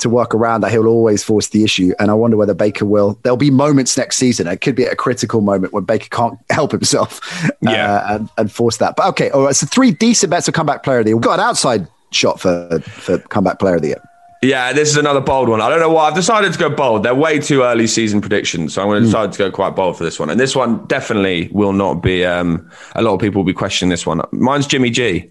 [0.00, 1.92] to work around that, he'll always force the issue.
[1.98, 3.18] And I wonder whether Baker will.
[3.22, 4.46] There'll be moments next season.
[4.46, 7.20] It could be a critical moment when Baker can't help himself,
[7.60, 7.94] Yeah.
[7.94, 8.96] uh, and, and force that.
[8.96, 9.56] But okay, all right.
[9.56, 11.16] So three decent bets for comeback player of the year.
[11.16, 14.02] We've got an outside shot for for comeback player of the year.
[14.42, 15.62] Yeah, this is another bold one.
[15.62, 16.06] I don't know why.
[16.08, 17.02] I've decided to go bold.
[17.02, 18.74] They're way too early season predictions.
[18.74, 20.28] So I'm going to decide to go quite bold for this one.
[20.28, 23.88] And this one definitely will not be, um, a lot of people will be questioning
[23.88, 24.20] this one.
[24.32, 25.30] Mine's Jimmy G.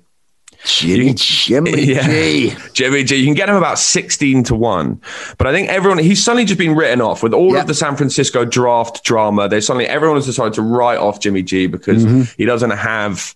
[0.65, 2.07] Jimmy, Jimmy Yeah.
[2.07, 2.53] G.
[2.73, 3.17] Jimmy G.
[3.17, 5.01] You can get him about 16 to 1.
[5.37, 7.61] But I think everyone, he's suddenly just been written off with all Yeah.
[7.61, 9.49] of the San Francisco draft drama.
[9.49, 12.21] They suddenly, everyone has decided to write off Jimmy G because Mm-hmm.
[12.37, 13.35] he doesn't have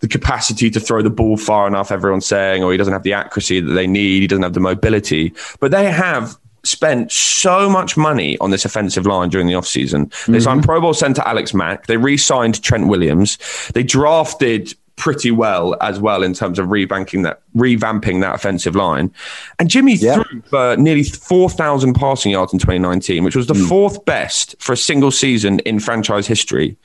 [0.00, 3.12] the capacity to throw the ball far enough, everyone's saying, or he doesn't have the
[3.14, 4.20] accuracy that they need.
[4.20, 5.32] He doesn't have the mobility.
[5.60, 10.12] But they have spent so much money on this offensive line during the offseason.
[10.26, 11.86] They signed Pro Bowl center Alex Mack.
[11.86, 13.38] They re signed Trent Williams.
[13.74, 19.10] They drafted pretty well as well in terms of revamping that revamping that offensive line.
[19.58, 20.22] And Jimmy Yeah.
[20.22, 23.66] threw for nearly 4,000 passing yards in 2019, which was the hmm.
[23.66, 26.76] fourth best for a single season in franchise history.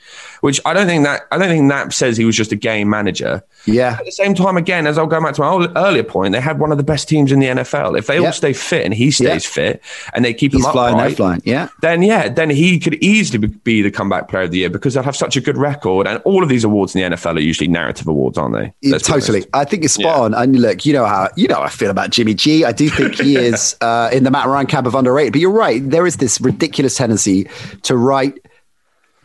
[0.44, 2.90] Which I don't think that I don't think that says he was just a game
[2.90, 3.42] manager.
[3.64, 3.96] Yeah.
[3.98, 6.40] At the same time, again, as I'll go back to my ol- earlier point, they
[6.40, 7.96] had one of the best teams in the NFL.
[7.98, 9.80] If they all stay fit and he stays fit
[10.12, 11.40] and they keep He's him flying, flying.
[11.46, 11.68] Yeah.
[11.80, 14.92] then yeah, then he could easily be- be the comeback player of the year because
[14.92, 16.06] they'll have such a good record.
[16.06, 18.74] And all of these awards in the NFL are usually narrative awards, aren't they?
[18.82, 19.46] Yeah, totally.
[19.54, 20.20] I think it's spot Yeah.
[20.24, 20.34] on.
[20.34, 22.66] And look, you know how you know how I feel about Jimmy G.
[22.66, 25.32] I do think he is uh, in the Matt Ryan camp of underrated.
[25.32, 25.80] But you're right.
[25.88, 27.48] There is this ridiculous tendency
[27.84, 28.38] to write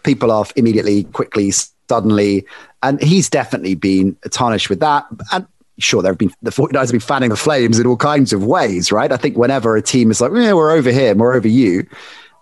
[0.03, 1.51] people off immediately, quickly,
[1.89, 2.45] suddenly,
[2.83, 5.05] and he's definitely been tarnished with that.
[5.31, 5.47] And
[5.79, 8.45] sure, there have been the 49ers have been fanning the flames in all kinds of
[8.45, 9.11] ways, right?
[9.11, 11.87] I think whenever a team is like, yeah, we're over here, we're over you,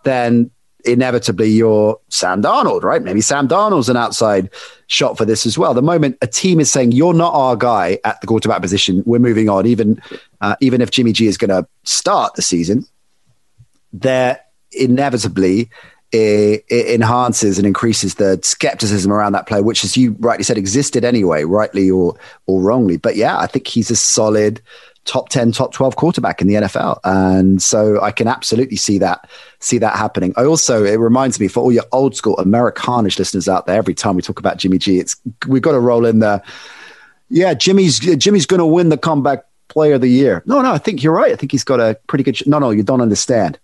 [0.03, 0.51] then
[0.85, 3.01] inevitably you're Sam Darnold, right?
[3.01, 4.49] Maybe Sam Darnold's an outside
[4.87, 5.73] shot for this as well.
[5.73, 9.19] The moment a team is saying you're not our guy at the quarterback position, we're
[9.19, 9.65] moving on.
[9.65, 10.01] Even
[10.41, 12.85] uh, even if Jimmy G is going to start the season,
[13.91, 14.39] there
[14.71, 15.69] inevitably
[16.11, 20.57] it, it enhances and increases the skepticism around that player, which, as you rightly said,
[20.57, 22.15] existed anyway, rightly or
[22.45, 22.97] or wrongly.
[22.97, 24.61] But yeah, I think he's a solid
[25.07, 29.29] top 10 top 12 quarterback in the NFL and so I can absolutely see that
[29.59, 30.33] see that happening.
[30.35, 33.93] I also it reminds me for all your old school Americanish listeners out there every
[33.93, 35.15] time we talk about Jimmy G it's
[35.47, 36.43] we've got to roll in the
[37.29, 40.43] yeah Jimmy's Jimmy's going to win the comeback player of the year.
[40.45, 41.31] No no I think you're right.
[41.31, 43.57] I think he's got a pretty good no no you don't understand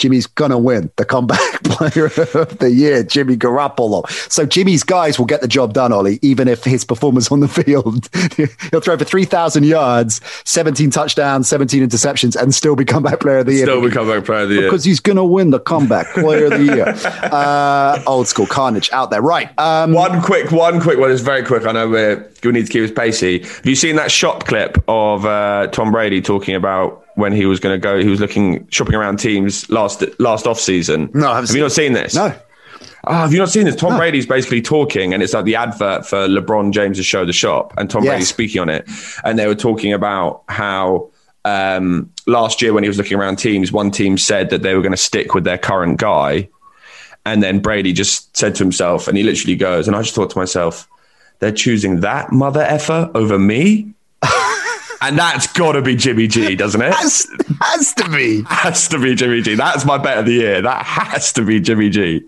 [0.00, 4.08] Jimmy's gonna win the comeback player of the year, Jimmy Garoppolo.
[4.30, 7.48] So Jimmy's guys will get the job done, Ollie, even if his performance on the
[7.48, 8.08] field,
[8.70, 13.38] he'll throw for three thousand yards, seventeen touchdowns, seventeen interceptions, and still be comeback player
[13.38, 13.66] of the year.
[13.66, 16.52] Still be comeback player of the year because he's gonna win the comeback player of
[16.52, 16.94] the year.
[17.30, 19.56] Uh, old school carnage out there, right?
[19.58, 21.66] Um, one quick, one quick one is very quick.
[21.66, 23.40] I know we're we need to keep us pacey.
[23.40, 27.04] Have you seen that shop clip of uh, Tom Brady talking about?
[27.14, 27.98] When he was going to go.
[28.00, 31.10] He was looking shopping around teams last last off season.
[31.14, 32.14] No, have you not seen this?
[32.14, 32.34] No.
[33.06, 33.76] Oh, have you not seen this?
[33.76, 33.98] Tom no.
[33.98, 37.88] Brady's basically talking, and it's like the advert for LeBron James's show, The Shop, and
[37.88, 38.10] Tom yes.
[38.10, 38.88] Brady's speaking on it,
[39.24, 41.10] and they were talking about how
[41.46, 44.82] um, last year when he was looking around teams, one team said that they were
[44.82, 46.48] going to stick with their current guy,
[47.24, 50.30] and then Brady just said to himself, and he literally goes, and I just thought
[50.30, 50.86] to myself,
[51.38, 53.94] they're choosing that mother effer over me.
[55.02, 56.92] And that's got to be Jimmy G, doesn't it?
[56.92, 57.26] has,
[57.60, 58.42] has to be.
[58.42, 59.54] Has to be Jimmy G.
[59.54, 60.60] That's my bet of the year.
[60.60, 62.22] That has to be Jimmy G.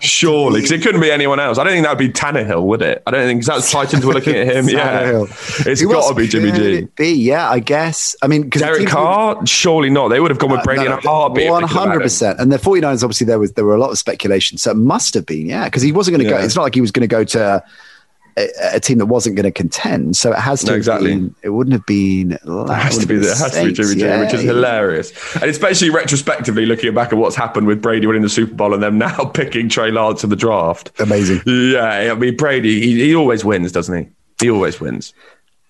[0.00, 1.56] Surely, because it couldn't be anyone else.
[1.56, 3.02] I don't think that would be Tannehill, would it?
[3.06, 4.68] I don't think because that's Titans were looking at him.
[4.68, 5.24] yeah,
[5.60, 6.88] it's got to be Jimmy G.
[6.96, 8.14] Be yeah, I guess.
[8.20, 10.08] I mean, because Derek Carr, would, surely not.
[10.08, 11.50] They would have gone with Brady uh, no, in a heartbeat.
[11.50, 12.38] One hundred percent.
[12.38, 15.14] And the 49ers, obviously, there was there were a lot of speculation, so it must
[15.14, 16.40] have been yeah, because he wasn't going to yeah.
[16.40, 16.44] go.
[16.44, 17.64] It's not like he was going to go to
[18.36, 20.16] a, a team that wasn't going to contend.
[20.16, 21.14] So it has to no, exactly.
[21.14, 22.32] Been, it wouldn't have been.
[22.32, 23.16] It has to be.
[23.16, 27.12] It has to be Jimmy yeah, G, which is hilarious, and especially retrospectively looking back
[27.12, 30.24] at what's happened with Brady winning the Super Bowl and them now picking Trey Lance
[30.24, 30.90] in the draft.
[31.00, 31.42] Amazing.
[31.46, 34.08] Yeah, I mean Brady, he, he always wins, doesn't he?
[34.40, 35.14] He always wins.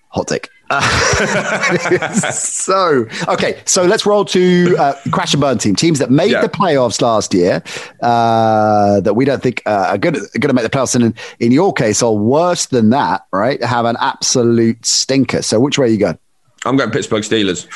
[0.08, 0.48] Hot take.
[2.32, 6.40] so okay, so let's roll to uh, crash and burn team teams that made yeah.
[6.40, 7.62] the playoffs last year
[8.00, 11.52] uh, that we don't think uh, are going to make the playoffs, and in, in
[11.52, 13.26] your case, are worse than that.
[13.30, 13.62] Right?
[13.62, 15.42] Have an absolute stinker.
[15.42, 16.18] So which way are you going?
[16.64, 17.66] I'm going Pittsburgh Steelers.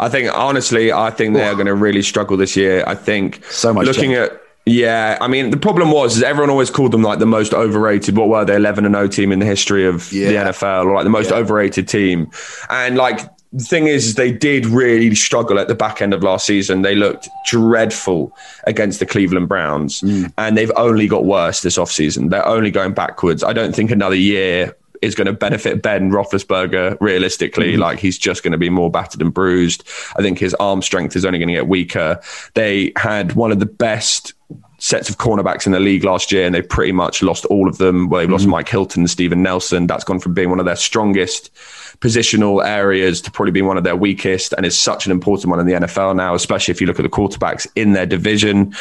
[0.00, 2.82] I think honestly, I think they are going to really struggle this year.
[2.86, 4.30] I think so much looking change.
[4.30, 7.52] at yeah, I mean the problem was is everyone always called them like the most
[7.52, 8.16] overrated.
[8.16, 10.28] What were they, eleven and O team in the history of yeah.
[10.28, 11.36] the NFL, or like the most yeah.
[11.36, 12.30] overrated team?
[12.70, 13.20] And like
[13.52, 16.82] the thing is, is, they did really struggle at the back end of last season.
[16.82, 20.32] They looked dreadful against the Cleveland Browns, mm.
[20.38, 22.30] and they've only got worse this offseason.
[22.30, 23.42] They're only going backwards.
[23.42, 27.72] I don't think another year is going to benefit Ben Roethlisberger realistically.
[27.72, 27.82] Mm-hmm.
[27.82, 29.84] Like he's just going to be more battered and bruised.
[30.16, 32.20] I think his arm strength is only going to get weaker.
[32.54, 34.34] They had one of the best
[34.78, 37.78] sets of cornerbacks in the league last year, and they pretty much lost all of
[37.78, 38.08] them.
[38.08, 38.32] Well, they've mm-hmm.
[38.32, 39.86] lost Mike Hilton and Steven Nelson.
[39.86, 41.54] That's gone from being one of their strongest
[42.00, 45.60] positional areas to probably being one of their weakest, and is such an important one
[45.60, 48.74] in the NFL now, especially if you look at the quarterbacks in their division.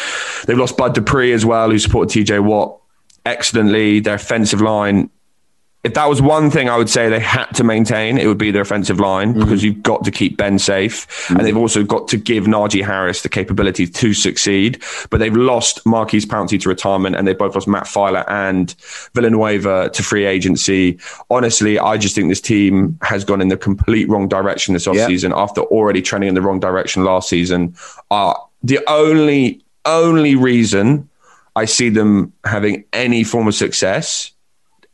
[0.48, 2.80] They've lost Bud Dupree as well, who supported TJ Watt
[3.26, 4.00] excellently.
[4.00, 5.12] Their offensive line
[5.84, 8.52] if that was one thing I would say they had to maintain, it would be
[8.52, 9.40] their offensive line mm-hmm.
[9.40, 11.08] because you've got to keep Ben safe.
[11.08, 11.38] Mm-hmm.
[11.38, 14.82] And they've also got to give Najee Harris the capability to succeed.
[15.10, 18.76] But they've lost Maurkice Pouncey to retirement and they've both lost Matt Feiler and
[19.16, 21.00] Villanueva to free agency.
[21.32, 25.30] Honestly, I just think this team has gone in the complete wrong direction this offseason
[25.30, 25.38] yep.
[25.38, 27.76] after already trending in the wrong direction last season.
[28.12, 31.10] Uh, the only, only reason
[31.56, 34.32] I see them having any form of success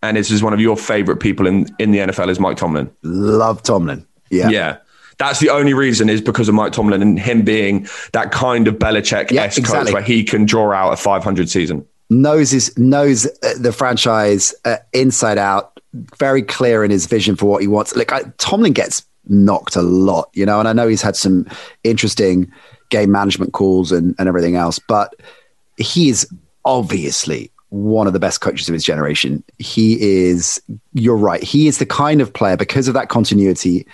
[0.01, 2.89] and this is one of your favorite people in, in the NFL is Mike Tomlin.
[3.03, 4.05] Love Tomlin.
[4.29, 4.49] Yeah.
[4.49, 4.77] Yeah.
[5.17, 8.75] That's the only reason is because of Mike Tomlin and him being that kind of
[8.75, 9.85] Belichick yeah, exactly.
[9.85, 11.85] coach where he can draw out a 500 season.
[12.09, 15.79] Knows his, knows uh, the franchise uh, inside out,
[16.19, 17.95] very clear in his vision for what he wants.
[17.95, 21.47] Like I, Tomlin gets knocked a lot, you know, and I know he's had some
[21.83, 22.51] interesting
[22.89, 25.15] game management calls and, and everything else, but
[25.77, 26.29] he is
[26.63, 29.43] obviously one of the best coaches of his generation.
[29.59, 30.61] He is,
[30.93, 33.85] you're right, he is the kind of player because of that continuity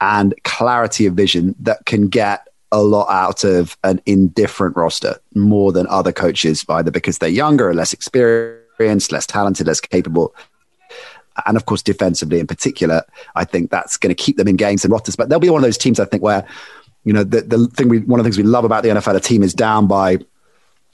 [0.00, 5.72] and clarity of vision that can get a lot out of an indifferent roster more
[5.72, 10.34] than other coaches, either because they're younger or less experienced, less talented, less capable.
[11.46, 14.84] And of course, defensively in particular, I think that's going to keep them in games
[14.84, 15.16] and rosters.
[15.16, 16.46] But they'll be one of those teams, I think, where,
[17.04, 19.16] you know, the, the thing we, one of the things we love about the NFL,
[19.16, 20.18] a team is down by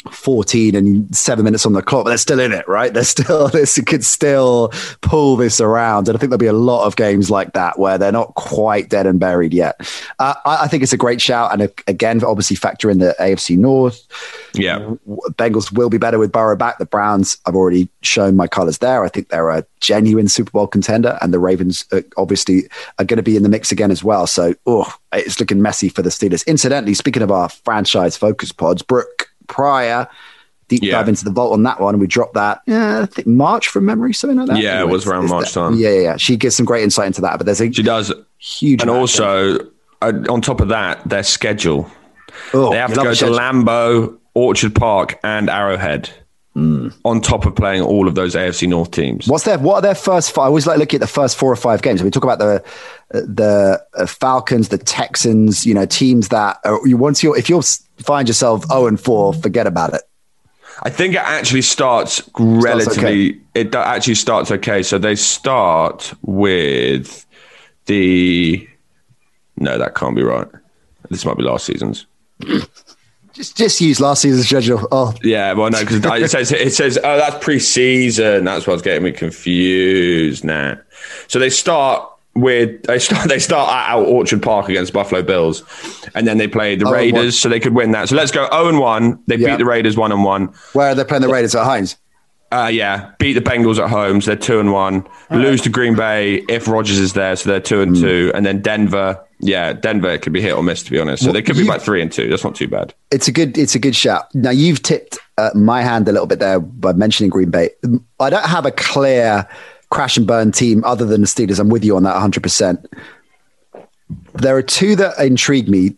[0.09, 2.93] 14 and seven minutes on the clock, but they're still in it, right?
[2.93, 6.09] They're still, this could still pull this around.
[6.09, 8.89] And I think there'll be a lot of games like that where they're not quite
[8.89, 9.81] dead and buried yet.
[10.19, 11.53] Uh, I, I, think it's a great shout.
[11.53, 14.07] And again, obviously factor in the AFC North.
[14.55, 14.95] Yeah.
[15.33, 16.79] Bengals will be better with Burrow back.
[16.79, 19.05] The Browns, I've already shown my colors there.
[19.05, 22.69] I think they're a genuine Super Bowl contender and the Ravens are obviously
[22.99, 24.27] are going to be in the mix again as well.
[24.27, 26.47] So, oh, it's looking messy for the Steelers.
[26.47, 30.09] Incidentally, speaking of our franchise focus pods, Brooke Pryor
[30.69, 30.93] deep yeah.
[30.93, 31.99] dive into the vault on that one.
[31.99, 34.59] We dropped that, yeah, I think March from memory, something like that.
[34.59, 35.75] Yeah, anyway, it was around March time.
[35.77, 36.17] Yeah, yeah, yeah.
[36.17, 37.39] She gives some great insight into that.
[37.39, 39.59] But there's a she does huge, and also
[40.03, 41.91] uh, on top of that, their schedule.
[42.53, 46.11] Oh, they have to go to Lambeau, Orchard Park, and Arrowhead.
[46.59, 46.93] Mm.
[47.05, 49.95] On top of playing all of those AFC North teams, what's their what are their
[49.95, 50.33] first?
[50.33, 50.43] Five?
[50.43, 52.03] I always like looking at the first four or five games.
[52.03, 52.65] We talk about the
[53.11, 55.65] the uh, Falcons, the Texans.
[55.65, 57.63] You know, teams that are, once you if you
[57.99, 60.03] find yourself zero oh and four, forget about it.
[60.83, 63.31] I think it actually starts relatively.
[63.31, 63.41] okay.
[63.55, 64.83] It actually starts okay.
[64.83, 67.25] So they start with
[67.87, 68.69] the.
[69.59, 70.49] No, that can't be right.
[71.09, 72.07] This might be last season's.
[73.39, 74.89] Just, just use last season's schedule.
[74.91, 75.53] Oh, yeah.
[75.53, 78.45] Well, no, because it says it says oh that's preseason.
[78.45, 80.77] That's what's getting me confused now.
[81.29, 85.63] So they start with they start they start at Orchard Park against Buffalo Bills,
[86.17, 88.09] and then they play the oh, Raiders, so they could win that.
[88.09, 89.23] So let's go zero oh and one.
[89.29, 90.53] They beat the Raiders one and one.
[90.73, 91.95] Where are they playing the Raiders at Heinz?
[92.51, 95.07] Uh, yeah, beat the Bengals at home, so they're two and one.
[95.31, 95.65] All Lose right.
[95.65, 98.01] to Green Bay if Rodgers is there, so they're two and mm.
[98.01, 98.33] two.
[98.35, 101.23] And then Denver, yeah, Denver could be hit or miss to be honest.
[101.23, 102.29] So well, they could be like three and two.
[102.31, 102.95] That's not too bad.
[103.11, 104.35] It's a good, it's a good shout.
[104.35, 107.71] Now you've tipped uh, my hand a little bit there by mentioning Green Bay.
[108.19, 109.47] I don't have a clear
[109.91, 111.61] crash and burn team other than the Steelers.
[111.61, 112.85] I'm with you on that 100%.
[114.35, 115.97] There are two that intrigue me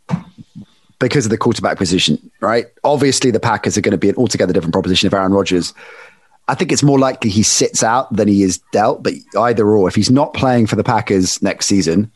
[0.99, 2.67] because of the quarterback position, right?
[2.85, 5.75] Obviously, the Packers are going to be an altogether different proposition if Aaron Rodgers.
[6.51, 9.87] I think it's more likely he sits out than he is dealt, but either or.
[9.87, 12.11] If he's not playing for the Packers next season,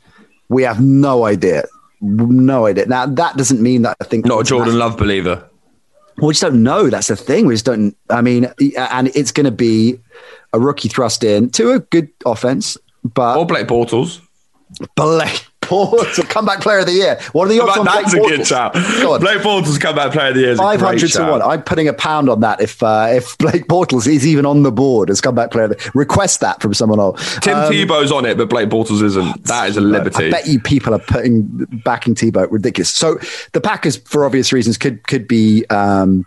[0.49, 1.63] we have no idea.
[2.01, 2.87] No idea.
[2.87, 4.27] Now, that doesn't mean that I think.
[4.27, 5.49] Not a Jordan Love believer.
[6.19, 6.91] we just don't know.
[6.91, 7.47] That's the thing.
[7.47, 7.97] We just don't.
[8.11, 10.01] I mean, and it's going to be
[10.53, 14.21] a rookie thrust in to a good offense, but or Blake Bortles.
[14.97, 17.21] Blake Bortles, comeback player of the year.
[17.33, 18.37] What are the odds on That's Blake a Bortles?
[18.37, 18.73] good shout.
[18.73, 20.57] Blake Bortles, comeback player of the year.
[20.57, 21.43] Five hundred to one.
[21.43, 22.61] I'm putting a pound on that.
[22.61, 26.41] If uh, if Blake Bortles is even on the board as comeback player, the, request
[26.41, 27.39] that from someone else.
[27.41, 29.45] Tim um, Tebow's on it, but Blake Bortles isn't.
[29.45, 30.29] That is a liberty.
[30.29, 32.91] I bet you people are putting backing Tebow ridiculous.
[32.91, 33.19] So
[33.53, 35.67] the Packers, for obvious reasons, could could be.
[35.67, 36.27] Um,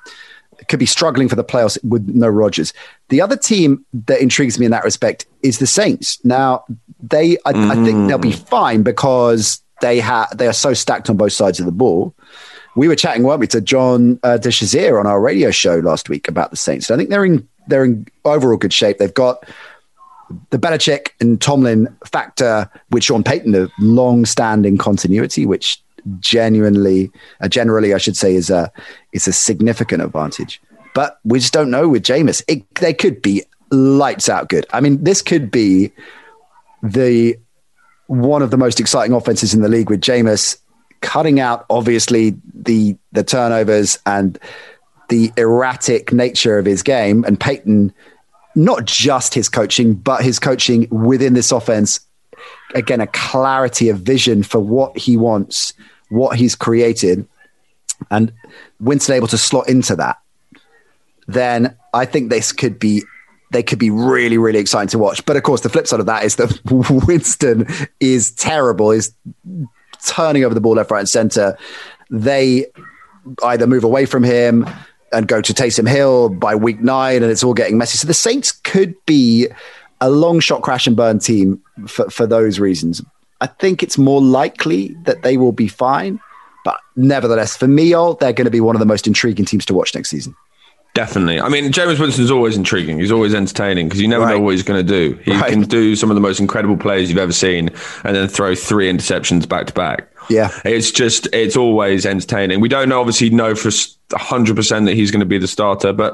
[0.67, 2.73] could be struggling for the playoffs with no Rodgers.
[3.09, 6.23] The other team that intrigues me in that respect is the Saints.
[6.25, 6.65] Now,
[6.99, 7.71] they, I, mm.
[7.71, 8.47] I think they'll be mm.
[8.47, 12.13] fine because they have they are so stacked on both sides of the ball.
[12.75, 16.27] We were chatting, weren't we, to John uh, DeShazier on our radio show last week
[16.27, 16.87] about the Saints.
[16.87, 18.97] So I think they're in they're in overall good shape.
[18.97, 19.45] They've got
[20.49, 25.81] the Belichick and Tomlin factor with Sean Payton, the long-standing continuity, which
[26.19, 28.71] genuinely, uh, generally, I should say, is a
[29.11, 30.61] is a significant advantage.
[30.93, 32.43] But we just don't know with Jameis.
[32.47, 34.65] It, they could be lights out good.
[34.71, 35.91] I mean, this could be
[36.81, 37.37] the
[38.07, 40.57] one of the most exciting offenses in the league with Jameis
[41.01, 44.39] cutting out obviously the the turnovers and
[45.09, 47.93] the erratic nature of his game and Payton
[48.55, 51.99] not just his coaching but his coaching within this offense
[52.73, 55.73] again a clarity of vision for what he wants
[56.09, 57.27] what he's created,
[58.11, 58.31] and
[58.79, 60.17] Winston able to slot into that,
[61.27, 63.03] then I think this could be
[63.51, 65.25] they could be really, really exciting to watch.
[65.25, 66.59] But of course, the flip side of that is that
[67.07, 67.65] Winston
[67.99, 69.13] is terrible, is
[70.05, 71.57] turning over the ball left, right, and center.
[72.09, 72.65] They
[73.43, 74.67] either move away from him
[75.13, 77.97] and go to Taysom Hill by week nine, and it's all getting messy.
[77.97, 79.47] So the Saints could be
[80.01, 83.01] a long shot crash and burn team for, for those reasons.
[83.41, 86.19] I think it's more likely that they will be fine.
[86.65, 89.65] But nevertheless, for me, all they're going to be one of the most intriguing teams
[89.67, 90.35] to watch next season.
[90.97, 91.39] Definitely.
[91.39, 92.99] I mean, Jameis Winston's always intriguing.
[92.99, 94.31] He's always entertaining because you never right.
[94.31, 95.15] know what he's going to do.
[95.23, 95.51] He right.
[95.51, 97.69] can do some of the most incredible plays you've ever seen
[98.03, 100.11] and then throw three interceptions back to back.
[100.27, 100.49] Yeah.
[100.65, 102.61] It's just, it's always entertaining.
[102.61, 106.13] We don't obviously know for 100% that he's going to be the starter, but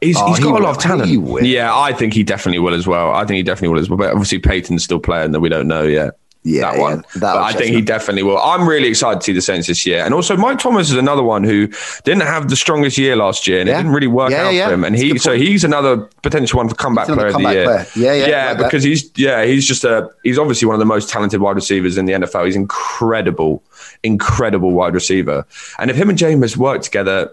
[0.00, 1.10] he's, oh, he's got he a lot of talent.
[1.44, 3.12] Yeah, I think he definitely will as well.
[3.12, 3.98] I think he definitely will as well.
[3.98, 7.04] But obviously, Payton's still playing that we don't know yet yeah, that one.
[7.14, 8.38] Yeah, that I think he definitely will.
[8.38, 10.02] I'm really excited to see the Saints this year.
[10.02, 11.66] And also, Mike Thomas is another one who
[12.04, 13.74] didn't have the strongest year last year, and yeah.
[13.74, 14.84] it didn't really work yeah, out for him.
[14.84, 17.64] And he, so he's another potential one for comeback player of the year.
[17.64, 17.86] Player.
[17.94, 18.88] Yeah, yeah, yeah, like because that.
[18.88, 22.06] he's yeah, he's just a he's obviously one of the most talented wide receivers in
[22.06, 22.46] the NFL.
[22.46, 23.62] He's incredible,
[24.02, 25.44] incredible wide receiver.
[25.78, 27.30] And if him and Jameis work together,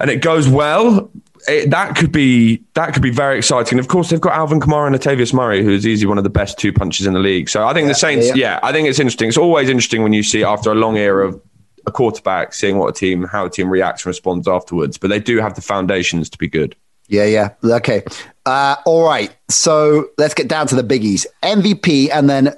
[0.00, 1.05] and it goes well,
[1.48, 3.78] it, that could be that could be very exciting.
[3.78, 6.30] Of course, they've got Alvin Kamara and Latavius Murray, who is easily one of the
[6.30, 7.48] best two punches in the league.
[7.48, 8.60] So I think yeah, the Saints, yeah, yeah.
[8.62, 9.28] I think it's interesting.
[9.28, 11.40] It's always interesting when you see after a long era of
[11.86, 14.98] a quarterback, seeing what a team, how a team reacts and responds afterwards.
[14.98, 16.76] But they do have the foundations to be good.
[17.08, 17.50] Yeah, yeah.
[17.64, 18.02] Okay.
[18.44, 19.34] Uh, all right.
[19.48, 22.52] So let's get down to the biggies MVP and then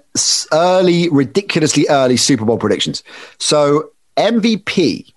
[0.53, 3.03] early, ridiculously early Super Bowl predictions.
[3.39, 5.13] So MVP,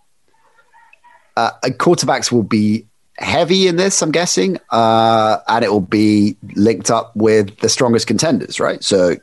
[1.38, 2.86] uh, quarterbacks will be
[3.22, 8.08] heavy in this, I'm guessing, uh, and it will be linked up with the strongest
[8.08, 8.84] contenders, right?
[8.84, 9.16] So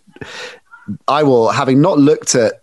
[1.06, 2.62] I will, having not looked at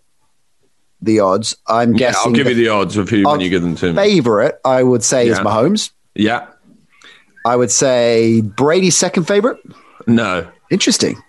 [1.01, 2.31] the odds, I'm yeah, guessing.
[2.31, 3.95] I'll give you the odds of who when you give them to me.
[3.95, 5.33] Favorite, I would say, yeah.
[5.33, 5.91] is Mahomes.
[6.15, 6.47] Yeah.
[7.45, 9.59] I would say Brady's second favorite.
[10.07, 10.47] No.
[10.71, 11.21] Interesting.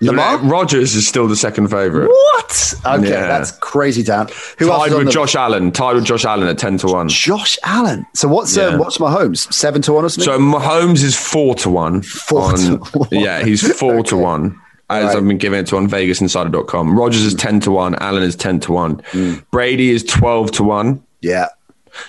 [0.00, 2.08] Lamar Rodgers is still the second favorite.
[2.08, 2.74] What?
[2.84, 3.26] Okay, yeah.
[3.26, 4.28] that's crazy town.
[4.58, 5.12] Who tied with the...
[5.12, 5.72] Josh Allen?
[5.72, 7.08] Tied with Josh Allen at ten to one.
[7.08, 8.06] Josh Allen.
[8.14, 8.66] So what's uh, yeah.
[8.68, 9.52] uh, what's Mahomes?
[9.52, 10.24] Seven to one or something?
[10.24, 12.02] So Mahomes is four to one.
[12.02, 13.08] Four on, to one.
[13.10, 14.10] Yeah, he's four okay.
[14.10, 14.60] to one.
[14.88, 15.16] As right.
[15.16, 16.96] I've been giving it to on VegasInsider.com.
[16.96, 17.96] Rodgers is ten to one.
[17.96, 18.98] Allen is ten to one.
[19.12, 19.44] Mm.
[19.50, 21.02] Brady is twelve to one.
[21.22, 21.48] Yeah.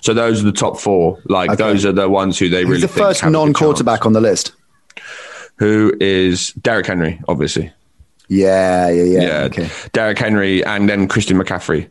[0.02, 1.20] So those are the top four.
[1.26, 1.58] Like okay.
[1.58, 2.82] those are the ones who they Who's really.
[2.82, 4.52] the first non-quarterback on the list?
[5.58, 7.20] Who is Derrick Henry?
[7.28, 7.72] Obviously.
[8.30, 9.22] Yeah, yeah, yeah.
[9.22, 9.70] Yeah, okay.
[9.94, 11.90] Derrick Henry and then Christian McCaffrey.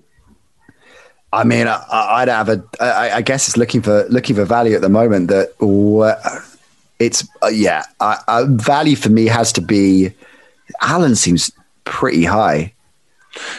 [1.32, 2.64] I mean, I, would have a.
[2.80, 5.28] I, I guess it's looking for looking for value at the moment.
[5.28, 5.52] That
[6.98, 7.84] it's uh, yeah.
[8.00, 10.12] Uh, value for me has to be.
[10.80, 11.50] Allen seems
[11.84, 12.72] pretty high.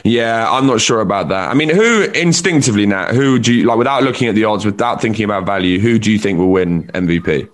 [0.03, 1.49] Yeah, I'm not sure about that.
[1.49, 3.13] I mean, who instinctively now?
[3.13, 5.79] Who do you like without looking at the odds, without thinking about value?
[5.79, 7.47] Who do you think will win MVP?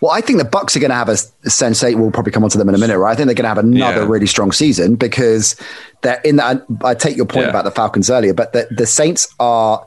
[0.00, 1.96] Well, I think the Bucks are going to have a, a sensate.
[1.96, 3.12] We'll probably come on to them in a minute, right?
[3.12, 4.08] I think they're going to have another yeah.
[4.08, 5.56] really strong season because
[6.02, 6.64] they're in that.
[6.84, 7.50] I take your point yeah.
[7.50, 9.86] about the Falcons earlier, but the, the Saints are.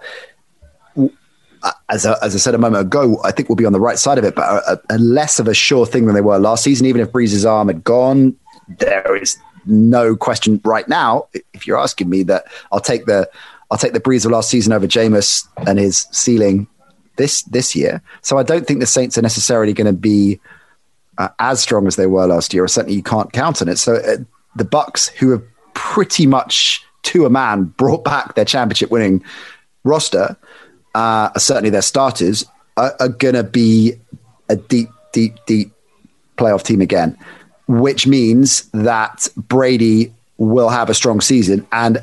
[1.89, 3.99] As, a, as I said a moment ago, I think we'll be on the right
[3.99, 6.63] side of it, but a, a less of a sure thing than they were last
[6.63, 6.85] season.
[6.85, 8.33] Even if Brees's arm had gone,
[8.77, 11.27] there is no question right now.
[11.53, 13.29] If you're asking me that, I'll take the
[13.71, 16.67] I'll take the Brees of last season over Jameis and his ceiling
[17.19, 18.01] this this year.
[18.21, 20.39] So I don't think the Saints are necessarily going to be
[21.19, 23.77] uh, as strong as they were last year, or certainly you can't count on it.
[23.77, 24.17] So uh,
[24.55, 25.43] the Bucks, who have
[25.75, 29.23] pretty much to a man brought back their championship winning
[29.83, 30.35] roster,
[30.95, 32.45] uh, certainly their starters,
[32.77, 33.93] are, are going to be
[34.47, 35.71] a deep, deep, deep
[36.37, 37.17] playoff team again,
[37.67, 41.67] which means that Brady will have a strong season.
[41.71, 42.01] And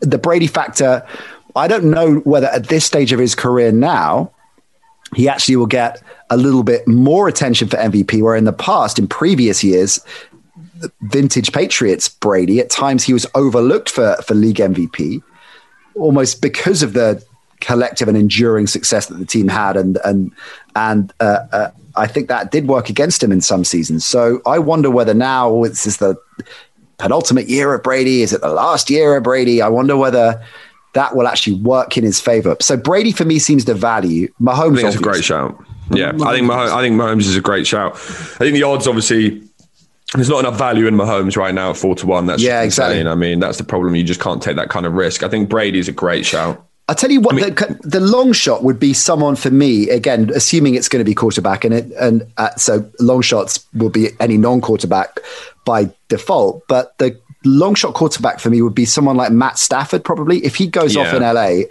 [0.00, 1.06] the Brady factor,
[1.54, 4.32] I don't know whether at this stage of his career now,
[5.14, 8.98] he actually will get a little bit more attention for MVP, where in the past,
[8.98, 10.00] in previous years,
[11.02, 15.22] vintage Patriots Brady, at times he was overlooked for, for league MVP,
[15.94, 17.22] almost because of the
[17.60, 19.76] collective and enduring success that the team had.
[19.76, 20.32] And, and,
[20.74, 24.04] and uh, uh, I think that did work against him in some seasons.
[24.04, 26.16] So I wonder whether now this is the
[26.98, 28.22] penultimate year of Brady.
[28.22, 29.62] Is it the last year of Brady?
[29.62, 30.42] I wonder whether
[30.96, 32.56] that will actually work in his favor.
[32.60, 34.78] So Brady for me seems to value Mahomes.
[34.78, 35.62] I think a great shout.
[35.90, 37.92] Yeah, I think Mahomes, I think Mahomes is a great shout.
[37.94, 39.42] I think the odds obviously
[40.14, 42.24] there's not enough value in Mahomes right now at four to one.
[42.24, 43.00] That's yeah, exactly.
[43.00, 43.12] Insane.
[43.12, 43.94] I mean, that's the problem.
[43.94, 45.22] You just can't take that kind of risk.
[45.22, 46.64] I think Brady's a great shout.
[46.88, 49.90] I'll tell you what, I mean, the, the, long shot would be someone for me,
[49.90, 51.64] again, assuming it's going to be quarterback.
[51.64, 55.18] And it, and uh, so long shots will be any non quarterback
[55.64, 56.62] by default.
[56.68, 60.44] But the long shot quarterback for me would be someone like Matt Stafford, probably.
[60.44, 61.02] If he goes yeah.
[61.02, 61.64] off in LA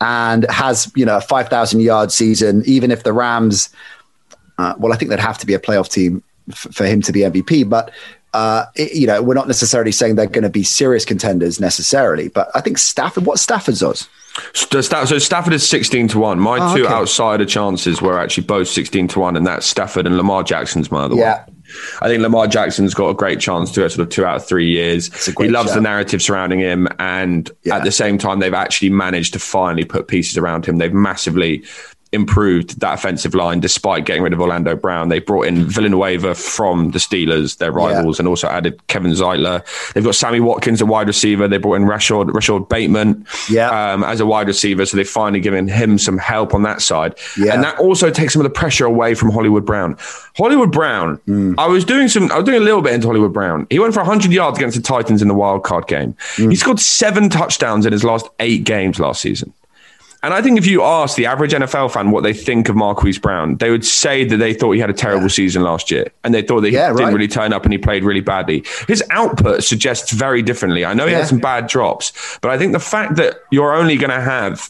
[0.00, 3.70] and has, you know, a 5,000 yard season, even if the Rams,
[4.58, 7.12] uh, well, I think they'd have to be a playoff team f- for him to
[7.12, 7.68] be MVP.
[7.68, 7.90] But,
[8.34, 12.28] uh, it, you know, we're not necessarily saying they're going to be serious contenders necessarily.
[12.28, 14.08] But I think Stafford, what's Stafford's odds?
[14.52, 14.80] So
[15.18, 16.38] Stafford is 16 to 1.
[16.38, 16.92] My oh, two okay.
[16.92, 21.04] outsider chances were actually both 16 to 1, and that's Stafford and Lamar Jackson's my
[21.04, 21.44] other yeah.
[21.44, 21.55] one.
[22.00, 24.46] I think Lamar Jackson's got a great chance to it, sort of two out of
[24.46, 25.26] three years.
[25.26, 26.88] He loves the narrative surrounding him.
[26.98, 27.76] And yeah.
[27.76, 30.78] at the same time, they've actually managed to finally put pieces around him.
[30.78, 31.64] They've massively
[32.16, 35.08] improved that offensive line despite getting rid of Orlando Brown.
[35.08, 38.22] They brought in Villanueva from the Steelers, their rivals, yeah.
[38.22, 39.64] and also added Kevin Zeitler.
[39.92, 41.46] They've got Sammy Watkins, a wide receiver.
[41.46, 43.92] They brought in Rashod, Rashod Bateman yeah.
[43.92, 44.84] um, as a wide receiver.
[44.84, 47.14] So they've finally given him some help on that side.
[47.38, 47.54] Yeah.
[47.54, 49.96] And that also takes some of the pressure away from Hollywood Brown.
[50.36, 51.54] Hollywood Brown, mm.
[51.58, 53.66] I was doing some, I was doing a little bit into Hollywood Brown.
[53.70, 56.14] He went for 100 yards against the Titans in the wild card game.
[56.36, 56.50] Mm.
[56.50, 59.52] He scored seven touchdowns in his last eight games last season.
[60.26, 63.16] And I think if you ask the average NFL fan what they think of Marquise
[63.16, 65.28] Brown, they would say that they thought he had a terrible yeah.
[65.28, 67.78] season last year and they thought that yeah, he didn't really turn up and he
[67.78, 68.64] played really badly.
[68.88, 70.84] His output suggests very differently.
[70.84, 71.18] I know he yeah.
[71.18, 74.68] had some bad drops, but I think the fact that you're only going to have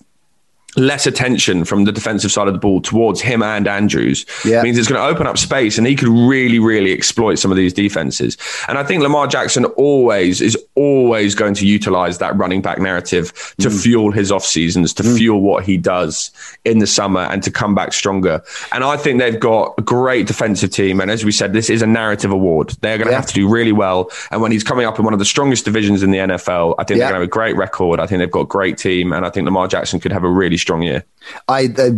[0.77, 4.62] less attention from the defensive side of the ball towards him and Andrews Yeah.
[4.62, 7.57] means it's going to open up space and he could really, really exploit some of
[7.57, 8.37] these defenses.
[8.68, 13.33] And I think Lamar Jackson always is always going to utilize that running back narrative
[13.59, 13.83] to mm.
[13.83, 15.16] fuel his off seasons, to mm.
[15.16, 16.31] fuel what he does
[16.64, 18.43] in the summer and to come back stronger.
[18.72, 21.01] And I think they've got a great defensive team.
[21.01, 22.77] And as we said, this is a narrative award.
[22.83, 23.16] They're going to Yeah.
[23.20, 24.11] have to do really well.
[24.31, 26.85] And when he's coming up in one of the strongest divisions in the NFL, I
[26.85, 27.07] think Yeah.
[27.07, 27.99] they're going to have a great record.
[28.01, 29.12] I think they've got a great team.
[29.12, 31.05] And I think Lamar Jackson could have a really strong year.
[31.49, 31.91] I uh,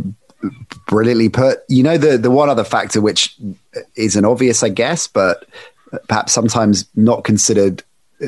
[0.86, 1.60] brilliantly put.
[1.68, 3.34] You know the the one other factor which
[3.96, 5.48] isn't obvious, I guess, but
[6.06, 7.82] perhaps sometimes not considered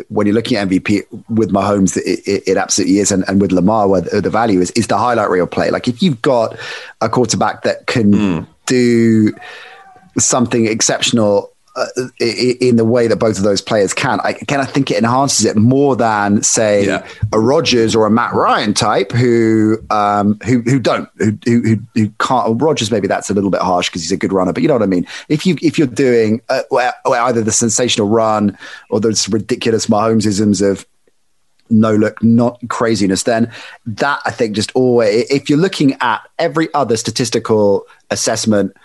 [0.08, 3.50] when you're looking at MVP with Mahomes, it, it, it absolutely is, and, and with
[3.50, 5.70] Lamar, where the, the value is, is the highlight reel play.
[5.70, 6.56] Like if you've got
[7.00, 9.32] a quarterback that can do
[10.16, 14.20] something exceptional uh, in the way that both of those players can.
[14.20, 17.06] I, again, I think it enhances it more than say Yeah.
[17.32, 22.08] a Rodgers or a Matt Ryan type who um, who who don't who who, who-
[22.20, 22.46] can't.
[22.46, 24.68] Well, Rodgers maybe that's a little bit harsh because he's a good runner, but you
[24.68, 25.06] know what I mean.
[25.28, 26.62] If you if you're doing uh,
[27.06, 28.56] either the sensational run
[28.90, 30.86] or those ridiculous Mahomesisms of
[31.72, 33.50] no look, not craziness, then
[33.86, 38.76] that I think just always, if you're looking at every other statistical assessment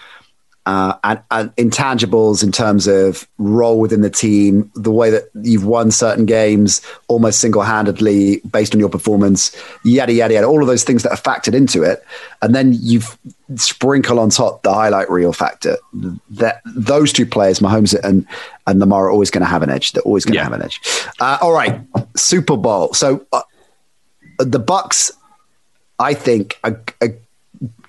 [0.66, 5.66] uh, and, and intangibles in terms of role within the team, the way that you've
[5.66, 10.68] won certain games almost single handedly based on your performance, yada, yada, yada, all of
[10.68, 12.04] those things that are factored into it.
[12.42, 13.02] And then you
[13.56, 15.78] sprinkle on top the highlight reel factor.
[16.32, 18.26] That those two players, Mahomes and,
[18.66, 19.92] and Lamar, are always going to have an edge.
[19.92, 20.44] They're always going to Yeah.
[20.46, 20.82] have an edge.
[21.20, 21.80] Uh, all right,
[22.16, 22.92] Super Bowl.
[22.94, 23.44] So uh,
[24.40, 25.12] the Bucks,
[26.00, 27.14] I think, are, are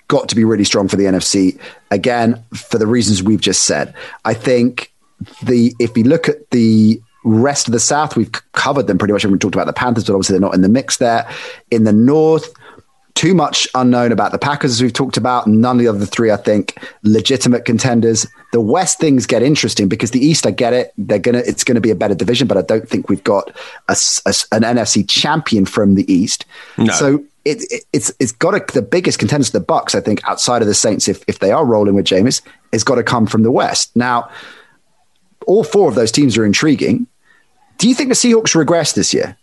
[0.07, 1.59] got to be really strong for the NFC
[1.91, 3.93] again for the reasons we've just said.
[4.25, 4.91] I think
[5.43, 9.25] the if we look at the rest of the South, we've covered them pretty much.
[9.25, 11.29] We talked about the Panthers, but obviously they're not in the mix there.
[11.71, 12.53] In the North,
[13.15, 15.47] too much unknown about the Packers, as we've talked about.
[15.47, 18.27] None of the other three, I think, legitimate contenders.
[18.57, 20.91] The West things get interesting because the East, I get it.
[20.97, 23.55] They're gonna, it's going to be a better division, but I don't think we've got
[23.87, 23.95] a
[24.25, 26.43] a an NFC champion from the East.
[26.75, 26.91] No.
[26.91, 30.63] So it, it, it's it's got to, the biggest contenders, the Bucks, I think, outside
[30.63, 32.41] of the Saints, if if they are rolling with Jameis,
[32.71, 33.95] it's got to come from the West.
[33.95, 34.27] Now,
[35.45, 37.05] all four of those teams are intriguing.
[37.77, 39.37] Do you think the Seahawks regress this year?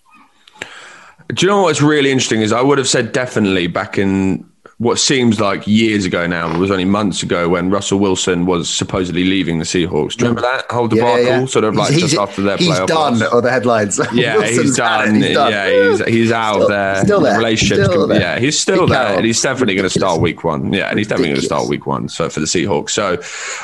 [1.32, 4.44] Do you know what's really interesting is I would have said definitely back in
[4.78, 8.68] what seems like years ago now, it was only months ago when Russell Wilson was
[8.68, 10.16] supposedly leaving the Seahawks.
[10.16, 11.46] Do you remember that whole debacle?
[11.46, 14.00] Sort of like He's- just he's- after their he's playoff done, or the headlines.
[14.12, 15.14] Yeah, he's done.
[15.14, 15.52] he's done.
[15.52, 17.04] Yeah, he's, he's out Still- there.
[17.04, 17.36] still there.
[17.38, 17.84] Relationships.
[17.88, 18.20] Still there.
[18.20, 20.72] Yeah, he's still there, and he's definitely going to start week one.
[20.72, 22.08] Yeah, and he's definitely going to start week one.
[22.08, 23.20] So for the Seahawks, so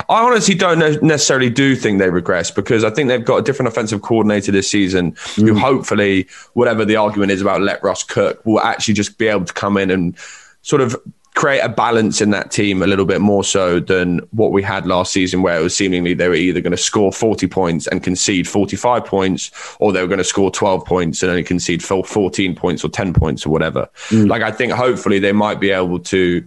[0.08, 3.42] I honestly don't ne- necessarily do think they regress because I think they've got a
[3.42, 5.58] different offensive coordinator this season who Mm.
[5.60, 9.52] hopefully, whatever the argument is about let Russ cook, will actually just be able to
[9.52, 10.14] come in and
[10.62, 10.96] sort of
[11.34, 14.86] create a balance in that team a little bit more so than what we had
[14.86, 18.02] last season, where it was seemingly they were either going to score 40 points and
[18.02, 22.54] concede 45 points, or they were going to score 12 points and only concede 14
[22.54, 23.88] points or 10 points or whatever.
[24.08, 24.28] Mm.
[24.28, 26.46] Like, I think hopefully they might be able to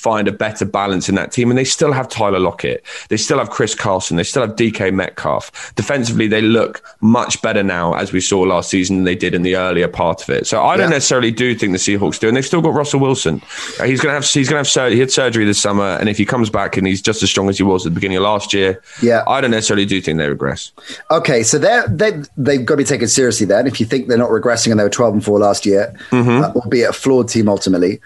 [0.00, 1.50] find a better balance in that team.
[1.50, 2.82] And they still have Tyler Lockett.
[3.10, 4.16] They still have Chris Carson.
[4.16, 5.74] They still have DK Metcalf.
[5.76, 9.42] Defensively, they look much better now, as we saw last season, than they did in
[9.42, 10.46] the earlier part of it.
[10.46, 12.28] So I don't necessarily do think the Seahawks do.
[12.28, 13.42] And they've still got Russell Wilson.
[13.78, 15.84] Uh, He's going to have, he's going to have, sur- he had surgery this summer.
[16.00, 17.94] And if he comes back and he's just as strong as he was at the
[17.94, 19.22] beginning of last year, Yeah.
[19.28, 20.72] I don't necessarily do think they regress.
[21.10, 23.66] Okay, so they're, they they've got to be taken seriously then.
[23.66, 26.42] If you think they're not regressing and they were 12 and 4 last year, Mm-hmm.
[26.42, 28.00] uh, albeit a flawed team ultimately,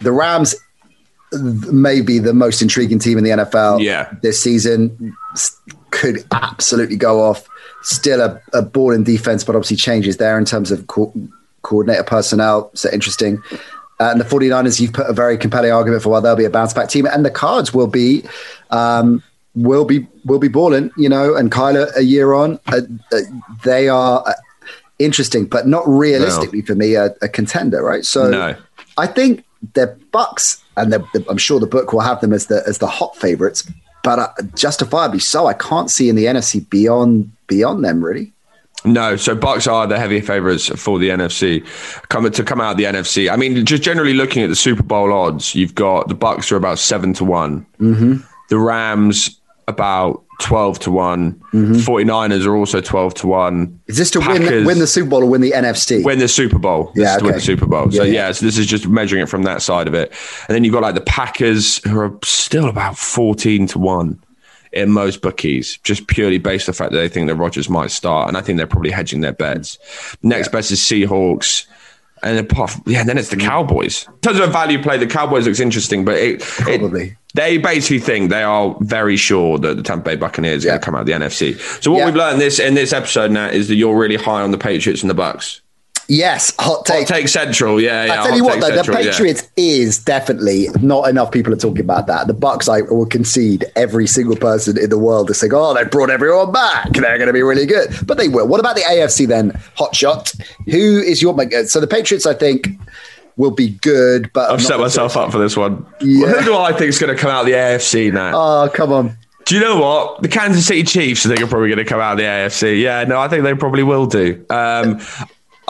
[0.00, 0.54] the Rams
[1.32, 4.12] may be the most intriguing team in the NFL Yeah.
[4.22, 5.14] this season.
[5.90, 7.46] Could absolutely go off.
[7.82, 11.12] Still a, a ball in defense, but obviously changes there in terms of co-
[11.62, 12.70] coordinator personnel.
[12.74, 13.42] So interesting.
[13.98, 16.50] Uh, and the 49ers, you've put a very compelling argument for why they'll be a
[16.50, 17.06] bounce back team.
[17.06, 18.24] And the cards will be
[18.70, 19.22] um,
[19.54, 22.58] will be will be balling, you know, and Kyler a year on.
[22.66, 22.80] Uh,
[23.12, 23.18] uh,
[23.64, 24.32] they are uh,
[24.98, 28.04] interesting, but not realistically for me a, a contender, right?
[28.04, 28.54] So No.
[28.96, 29.44] I think
[29.74, 30.94] they're Bucks, and
[31.28, 33.70] I'm sure the book will have them as the as the hot favorites,
[34.02, 35.46] but uh, justifiably so.
[35.46, 38.32] I can't see in the NFC beyond beyond them really.
[38.84, 41.66] No, so Bucks are the heavy favorites for the NFC.
[42.08, 43.30] Coming to come out of the NFC.
[43.30, 46.56] I mean, just generally looking at the Super Bowl odds, you've got the Bucks are
[46.56, 47.66] about seven to one.
[47.78, 48.24] Mm-hmm.
[48.48, 49.38] The Rams
[49.68, 51.34] about twelve to one.
[51.52, 51.74] Mm-hmm.
[51.74, 53.80] 49ers are also twelve to one.
[53.86, 56.04] Is this to win Packers- win the Super Bowl or win the NFC?
[56.04, 56.90] Win the Super Bowl.
[56.94, 57.90] This Yeah, to win the Super Bowl.
[57.90, 58.32] So Yeah, yeah, yeah.
[58.32, 60.12] so this is just measuring it from that side of it.
[60.48, 64.18] And then you've got like the Packers who are still about 14 to 1
[64.72, 67.90] in most bookies, just purely based on the fact that they think that Rodgers might
[67.90, 68.28] start.
[68.28, 69.76] And I think they're probably hedging their bets.
[69.78, 70.28] Mm-hmm.
[70.28, 71.66] Next best is Seahawks.
[72.22, 73.42] And apart from, yeah, and then it's the mm.
[73.46, 74.06] Cowboys.
[74.08, 77.02] In terms of a value play, the Cowboys looks interesting, but it, Probably.
[77.08, 80.72] it they basically think they are very sure that the Tampa Bay Buccaneers are Yeah.
[80.72, 81.58] going to come out of the NFC.
[81.82, 82.06] So what Yeah.
[82.06, 85.02] we've learned this in this episode now is that you're really high on the Patriots
[85.02, 85.62] and the Bucks.
[86.10, 87.06] Yes, hot take.
[87.06, 88.06] Hot take central, yeah.
[88.06, 89.12] yeah I tell you what, though, the central, yeah.
[89.12, 92.26] Patriots is definitely not enough people are talking about that.
[92.26, 95.84] The Bucks, I will concede every single person in the world is saying, "Oh, they
[95.84, 96.90] brought everyone back.
[96.90, 98.48] They're going to be really good," but they will.
[98.48, 99.52] What about the AFC then?
[99.76, 100.32] Hot shot.
[100.66, 101.32] Who is your?
[101.66, 102.66] So the Patriots, I think,
[103.36, 105.86] will be good, but I've set myself up for this one.
[106.00, 106.26] Yeah.
[106.26, 108.32] Who do I think is going to come out of the AFC now?
[108.34, 109.16] Oh, come on.
[109.44, 110.22] Do you know what?
[110.22, 112.80] The Kansas City Chiefs, I think, are probably going to come out of the AFC.
[112.82, 114.44] Yeah, no, I think they probably will do.
[114.50, 115.00] Um,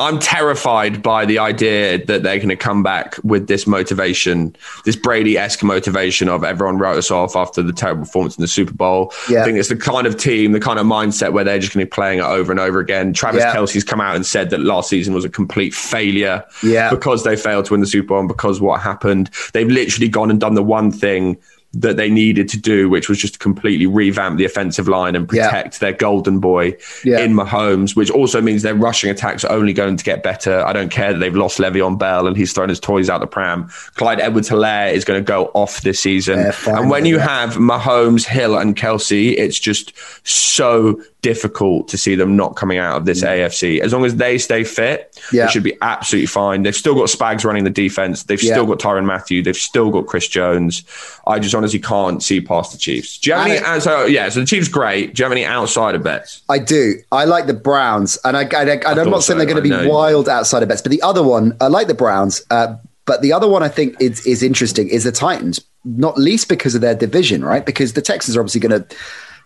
[0.00, 4.96] I'm terrified by the idea that they're going to come back with this motivation, this
[4.96, 8.72] Brady esque motivation of everyone wrote us off after the terrible performance in the Super
[8.72, 9.12] Bowl.
[9.28, 9.42] Yeah.
[9.42, 11.84] I think it's the kind of team, the kind of mindset where they're just going
[11.84, 13.12] to be playing it over and over again.
[13.12, 13.52] Travis Yeah.
[13.52, 16.88] Kelsey's come out and said that last season was a complete failure Yeah.
[16.90, 19.30] because they failed to win the Super Bowl and because what happened.
[19.52, 21.36] They've literally gone and done the one thing
[21.72, 25.48] that they needed to do, which was just completely revamp the offensive line and Yeah.
[25.50, 27.20] protect their golden boy Yeah.
[27.20, 30.66] in Mahomes, which also means their rushing attacks are only going to get better.
[30.66, 33.28] I don't care that they've lost Le'Veon Bell and he's thrown his toys out the
[33.28, 33.68] pram.
[33.94, 36.40] Clyde Edwards-Hilaire is going to go off this season.
[36.40, 37.28] Yeah, finally, and when you yeah.
[37.28, 39.92] have Mahomes, Hill, and Kelsey, it's just
[40.24, 43.80] so difficult to see them not coming out of this AFC.
[43.80, 45.32] As long as they stay fit, Mm.
[45.32, 45.46] Yeah.
[45.46, 46.62] they should be absolutely fine.
[46.62, 48.22] They've still got Spags running the defense.
[48.24, 48.54] They've Yeah.
[48.54, 49.42] still got Tyrann Mathieu.
[49.42, 50.82] They've still got Chris Jones.
[51.26, 53.18] I just honestly can't see past the Chiefs.
[53.18, 53.80] Do you have any?
[53.80, 55.14] so yeah, so the Chiefs great.
[55.14, 56.42] Do you have any outsider bets?
[56.48, 56.94] I do.
[57.12, 59.34] I like the Browns, and I, I, thought not saying so.
[59.36, 61.94] they're going to be wild outside of bets, but the other one, I like the
[61.94, 62.42] Browns.
[62.50, 66.48] Uh, but the other one I think is is interesting is the Titans, not least
[66.48, 67.64] because of their division, right?
[67.66, 68.96] Because the Texans are obviously going to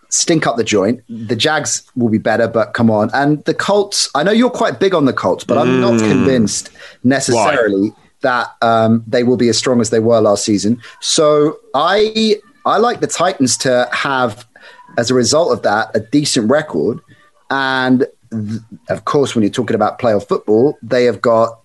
[0.09, 1.01] stink up the joint.
[1.09, 3.09] The Jags will be better, but come on.
[3.13, 6.07] And the Colts, I know you're quite big on the Colts, but I'm not Mm.
[6.07, 6.69] convinced
[7.03, 7.91] necessarily
[8.25, 10.81] that um, they will be as strong as they were last season.
[10.99, 14.45] So I I like the Titans to have,
[14.97, 16.99] as a result of that, a decent record.
[17.51, 21.59] And th- of course, when you're talking about playoff football, they have got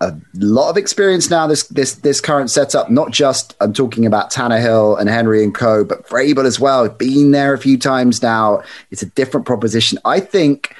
[0.00, 1.48] a lot of experience now.
[1.48, 5.84] This this this current setup, not just I'm talking about Tannehill and Henry and Co,
[5.84, 6.88] but Vrabel as well.
[6.88, 8.62] Been there a few times now.
[8.92, 9.98] It's a different proposition.
[10.04, 10.74] I think.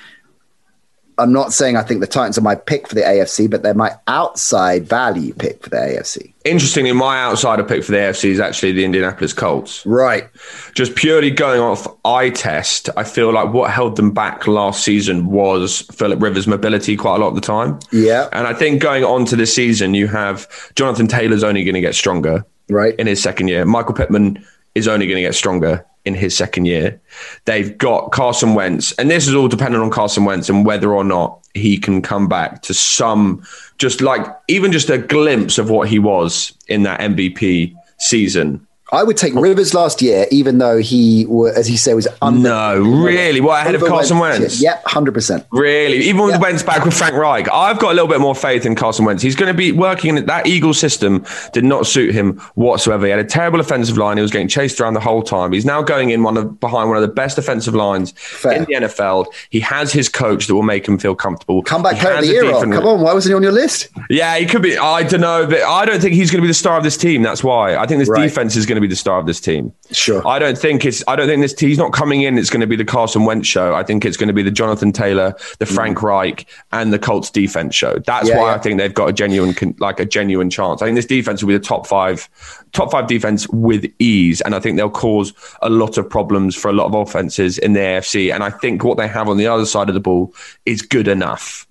[1.18, 3.74] I'm not saying I think the Titans are my pick for the AFC, but they're
[3.74, 6.32] my outside value pick for the AFC.
[6.44, 9.84] Interestingly, my outsider pick for the AFC is actually the Indianapolis Colts.
[9.84, 10.28] Right.
[10.74, 15.26] Just purely going off eye test, I feel like what held them back last season
[15.26, 17.78] was Philip Rivers' mobility quite a lot of the time.
[17.92, 18.28] Yeah.
[18.32, 21.80] And I think going on to this season, you have Jonathan Taylor's only going to
[21.80, 22.94] get stronger Right.
[22.96, 23.64] in his second year.
[23.64, 24.44] Michael Pittman
[24.74, 27.00] is only going to get stronger in his second year.
[27.44, 31.04] They've got Carson Wentz, and this is all dependent on Carson Wentz and whether or
[31.04, 33.44] not he can come back to some,
[33.76, 38.66] just like even just a glimpse of what he was in that MVP season.
[38.91, 42.41] I would take Rivers last year, even though he, as he said, was under.
[42.49, 43.41] No, really?
[43.41, 44.62] What ahead of Carson Wentz?
[44.62, 45.45] Yep, hundred percent.
[45.53, 45.99] Really?
[45.99, 46.41] Even with Yeah.
[46.41, 49.22] Wentz back with Frank Reich, I've got a little bit more faith in Carson Wentz.
[49.22, 53.05] He's going to be working in that Eagle system did not suit him whatsoever.
[53.05, 54.16] He had a terrible offensive line.
[54.16, 55.53] He was getting chased around the whole time.
[55.53, 58.53] He's now going in one of behind one of the best offensive lines Fair.
[58.53, 59.26] in the NFL.
[59.51, 61.62] He has his coach that will make him feel comfortable.
[61.62, 62.43] Come back, player of the year.
[62.45, 63.89] Defense- Come on, why wasn't he on your list?
[64.09, 64.78] Yeah, he could be.
[64.78, 66.97] I don't know, but I don't think he's going to be the star of this
[66.97, 67.20] team.
[67.22, 68.22] That's why I think this Right.
[68.22, 69.72] defense is going to be the star of this team.
[69.91, 70.26] Sure.
[70.26, 71.03] I don't think it's.
[71.09, 71.59] I don't think this.
[71.59, 72.39] He's not coming in.
[72.39, 73.74] It's going to be the Carson Wentz show.
[73.74, 77.31] I think it's going to be the Jonathan Taylor, the Frank Reich, and the Colts
[77.31, 77.99] defense show.
[77.99, 78.33] That's Mm.
[78.33, 78.55] Yeah, why yeah.
[78.55, 80.83] I think they've got a genuine, like a genuine chance.
[80.83, 82.29] I think this defense will be the top five,
[82.72, 86.68] top five defense with ease, and I think they'll cause a lot of problems for
[86.68, 88.33] a lot of offenses in the AFC.
[88.35, 90.35] And I think what they have on the other side of the ball
[90.66, 91.66] is good enough.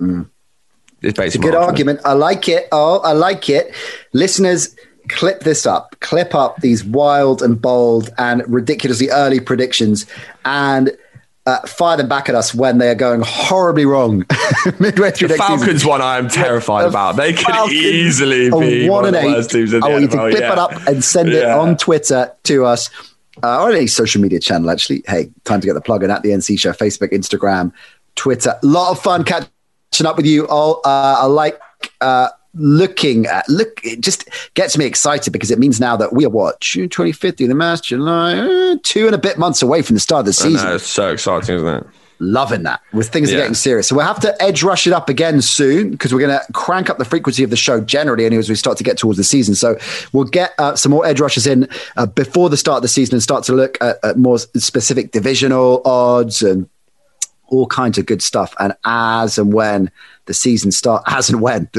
[1.03, 1.51] It's basically Mm.
[1.51, 1.99] Good my argument.
[2.05, 2.68] I like it.
[2.72, 3.72] Oh, I like it.
[4.14, 4.76] Listeners,
[5.10, 5.95] clip this up.
[5.99, 10.05] Clip up these wild and bold and ridiculously early predictions
[10.45, 10.95] and
[11.47, 14.26] uh, fire them back at us when they are going horribly wrong
[14.80, 15.60] midway through The next season.
[15.60, 17.16] Falcons one I am terrified The about.
[17.16, 19.34] They could Falcons easily be one, and of the eight.
[19.34, 20.51] worst teams in the I want you to clip yeah.
[20.51, 22.89] it up and send it on Twitter to us
[23.43, 24.70] uh, or any social media channel.
[24.70, 27.72] Actually, hey, time to get the plug in at the NC Show, Facebook, Instagram,
[28.16, 28.60] Twitter.
[28.62, 30.82] A lot of fun catching up with you all.
[30.84, 31.60] Uh, I like.
[32.01, 36.25] Uh, Looking at look, it just gets me excited because it means now that we
[36.25, 39.81] are what June twenty fifth, the Mass, July, uh, two and a bit months away
[39.81, 41.87] from the start of the season know, it's so exciting, isn't it?
[42.19, 43.87] loving that with things are getting serious.
[43.87, 46.89] So we'll have to edge rush it up again soon because we're going to crank
[46.89, 49.23] up the frequency of the show generally anyway as we start to get towards the
[49.23, 49.55] season.
[49.55, 49.77] So
[50.13, 53.15] we'll get uh, some more edge rushes in uh, before the start of the season
[53.15, 56.69] and start to look at, at more specific divisional odds and
[57.47, 58.53] all kinds of good stuff.
[58.59, 59.91] And as and when
[60.28, 61.69] the season start as and when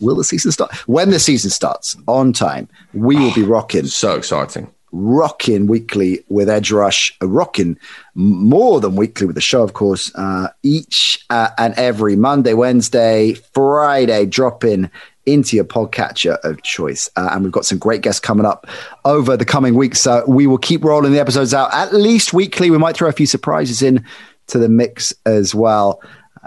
[0.00, 0.74] will the season start?
[0.88, 3.86] When the season starts on time, we will be rocking.
[3.86, 4.70] So exciting.
[4.92, 7.76] Rocking weekly with Edge Rush, rocking
[8.14, 13.34] more than weekly with the show, of course, uh, each uh, and every Monday, Wednesday,
[13.34, 14.88] Friday, drop in
[15.26, 17.10] into your podcatcher of choice.
[17.16, 18.68] Uh, and we've got some great guests coming up
[19.04, 20.00] over the coming weeks.
[20.00, 22.70] So we will keep rolling the episodes out at least weekly.
[22.70, 24.04] We might throw a few surprises in
[24.48, 26.00] to the mix as well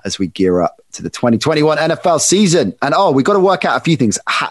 [0.06, 2.74] as we gear up to the 2021 NFL season.
[2.82, 4.50] And oh, we've got to work out a few things uh,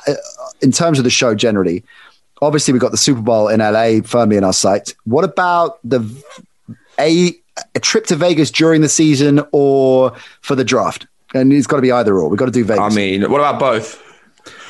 [0.60, 1.84] in terms of the show generally.
[2.42, 4.94] Obviously, we've got the Super Bowl in LA firmly in our sights.
[5.04, 6.00] What about the
[6.98, 7.32] a,
[7.74, 11.06] a trip to Vegas during the season or for the draft?
[11.34, 12.28] And it's got to be either or.
[12.28, 12.92] We've got to do Vegas.
[12.92, 14.02] I mean, what about both?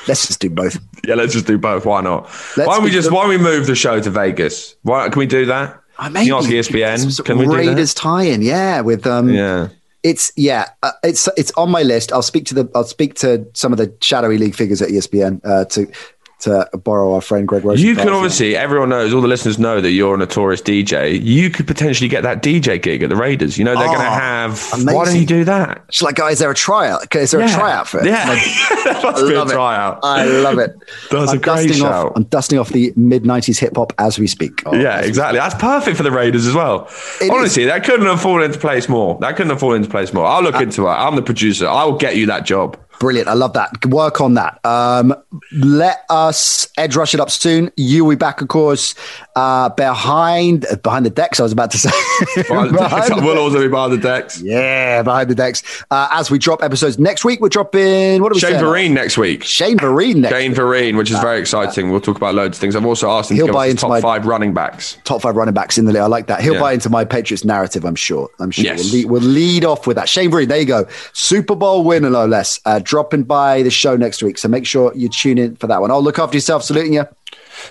[0.07, 0.77] Let's just do both.
[1.05, 1.85] Yeah, let's just do both.
[1.85, 2.23] Why not?
[2.55, 4.75] Let's why don't we just the- why don't we move the show to Vegas?
[4.83, 5.81] Why can we do that?
[5.99, 7.25] I mean, can you ask ESPN?
[7.25, 8.41] Can we Raiders tie-in?
[8.41, 9.69] Yeah, with um, yeah.
[10.07, 12.13] It's yeah, uh, it's it's on my list.
[12.13, 15.41] I'll speak to the I'll speak to some of the shadowy league figures at ESPN
[15.43, 15.91] uh, to
[16.39, 17.81] to borrow our friend Greg Rose.
[17.81, 21.19] You can obviously, everyone knows, all the listeners know that you're a notorious DJ.
[21.21, 23.57] You could potentially get that DJ gig at the Raiders.
[23.57, 24.51] You know, they're oh, going to have.
[24.73, 24.95] Amazing.
[24.95, 25.83] Why don't you do that?
[25.87, 27.15] It's like, guys, is there a tryout?
[27.15, 27.51] Is there yeah.
[27.51, 28.05] a tryout for it?
[28.05, 28.41] Yeah, like,
[29.05, 29.99] I love a tryout.
[30.03, 30.75] I love it.
[31.11, 31.87] That's I'm a great show.
[31.87, 34.61] Off, I'm dusting off the mid 90s hip hop as we speak.
[34.65, 35.39] Oh, yeah, exactly.
[35.39, 36.87] That's perfect for the Raiders as well.
[37.19, 37.69] It Honestly, is.
[37.69, 39.17] that couldn't have fallen into place more.
[39.21, 40.25] That couldn't have fallen into place more.
[40.25, 40.91] I'll look uh, into it.
[40.91, 41.67] I'm the producer.
[41.67, 42.79] I will get you that job.
[42.99, 43.27] Brilliant.
[43.27, 43.85] I love that.
[43.85, 44.59] Work on that.
[44.65, 45.13] Um,
[45.51, 47.71] let us edge rush it up soon.
[47.77, 48.95] You will be back, of course,
[49.37, 51.39] uh, behind behind the decks.
[51.39, 51.91] I was about to say.
[52.47, 54.41] behind behind we'll also be behind the decks.
[54.41, 55.83] Yeah, behind the decks.
[55.91, 58.53] Uh, as we drop episodes next week, we're dropping what are we Shane?
[58.53, 59.43] Vereen next week.
[59.43, 60.55] Shane Vereen next Shane.
[60.55, 61.91] Vereen, which is very exciting.
[61.91, 62.75] We'll talk about loads of things.
[62.75, 64.97] I've also asked him He'll to buy into top my five running backs.
[65.03, 66.01] Top five running backs in the league.
[66.01, 66.41] I like that.
[66.41, 66.59] He'll yeah.
[66.59, 67.85] buy into my Patriots narrative.
[67.85, 68.29] I'm sure.
[68.39, 68.65] I'm sure.
[68.65, 68.85] Yes.
[68.85, 70.09] We'll, lead, we'll lead off with that.
[70.09, 70.47] Shane Vereen.
[70.47, 70.87] There you go.
[71.13, 72.59] Super Bowl winner, no less.
[72.65, 74.39] Uh, dropping by the show next week.
[74.39, 75.91] So make sure you tune in for that one.
[75.91, 76.63] I'll look after yourself.
[76.63, 77.07] Saluting you.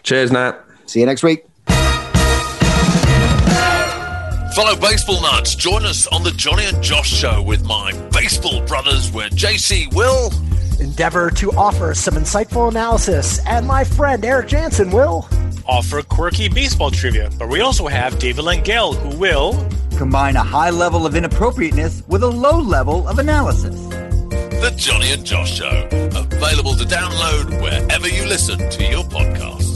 [0.05, 0.63] Cheers, Nat.
[0.87, 1.45] See you next week.
[4.57, 5.55] Follow Baseball Nuts.
[5.55, 10.33] Join us on the Johnny and Josh show with my baseball brothers, where JC will
[10.81, 15.29] endeavor to offer some insightful analysis, and my friend Eric Jansen will
[15.67, 17.29] offer quirky baseball trivia.
[17.39, 22.23] But we also have David Langell, who will combine a high level of inappropriateness with
[22.23, 23.79] a low level of analysis.
[23.89, 25.87] The Johnny and Josh Show,
[26.17, 29.76] available to download wherever you listen to your podcasts.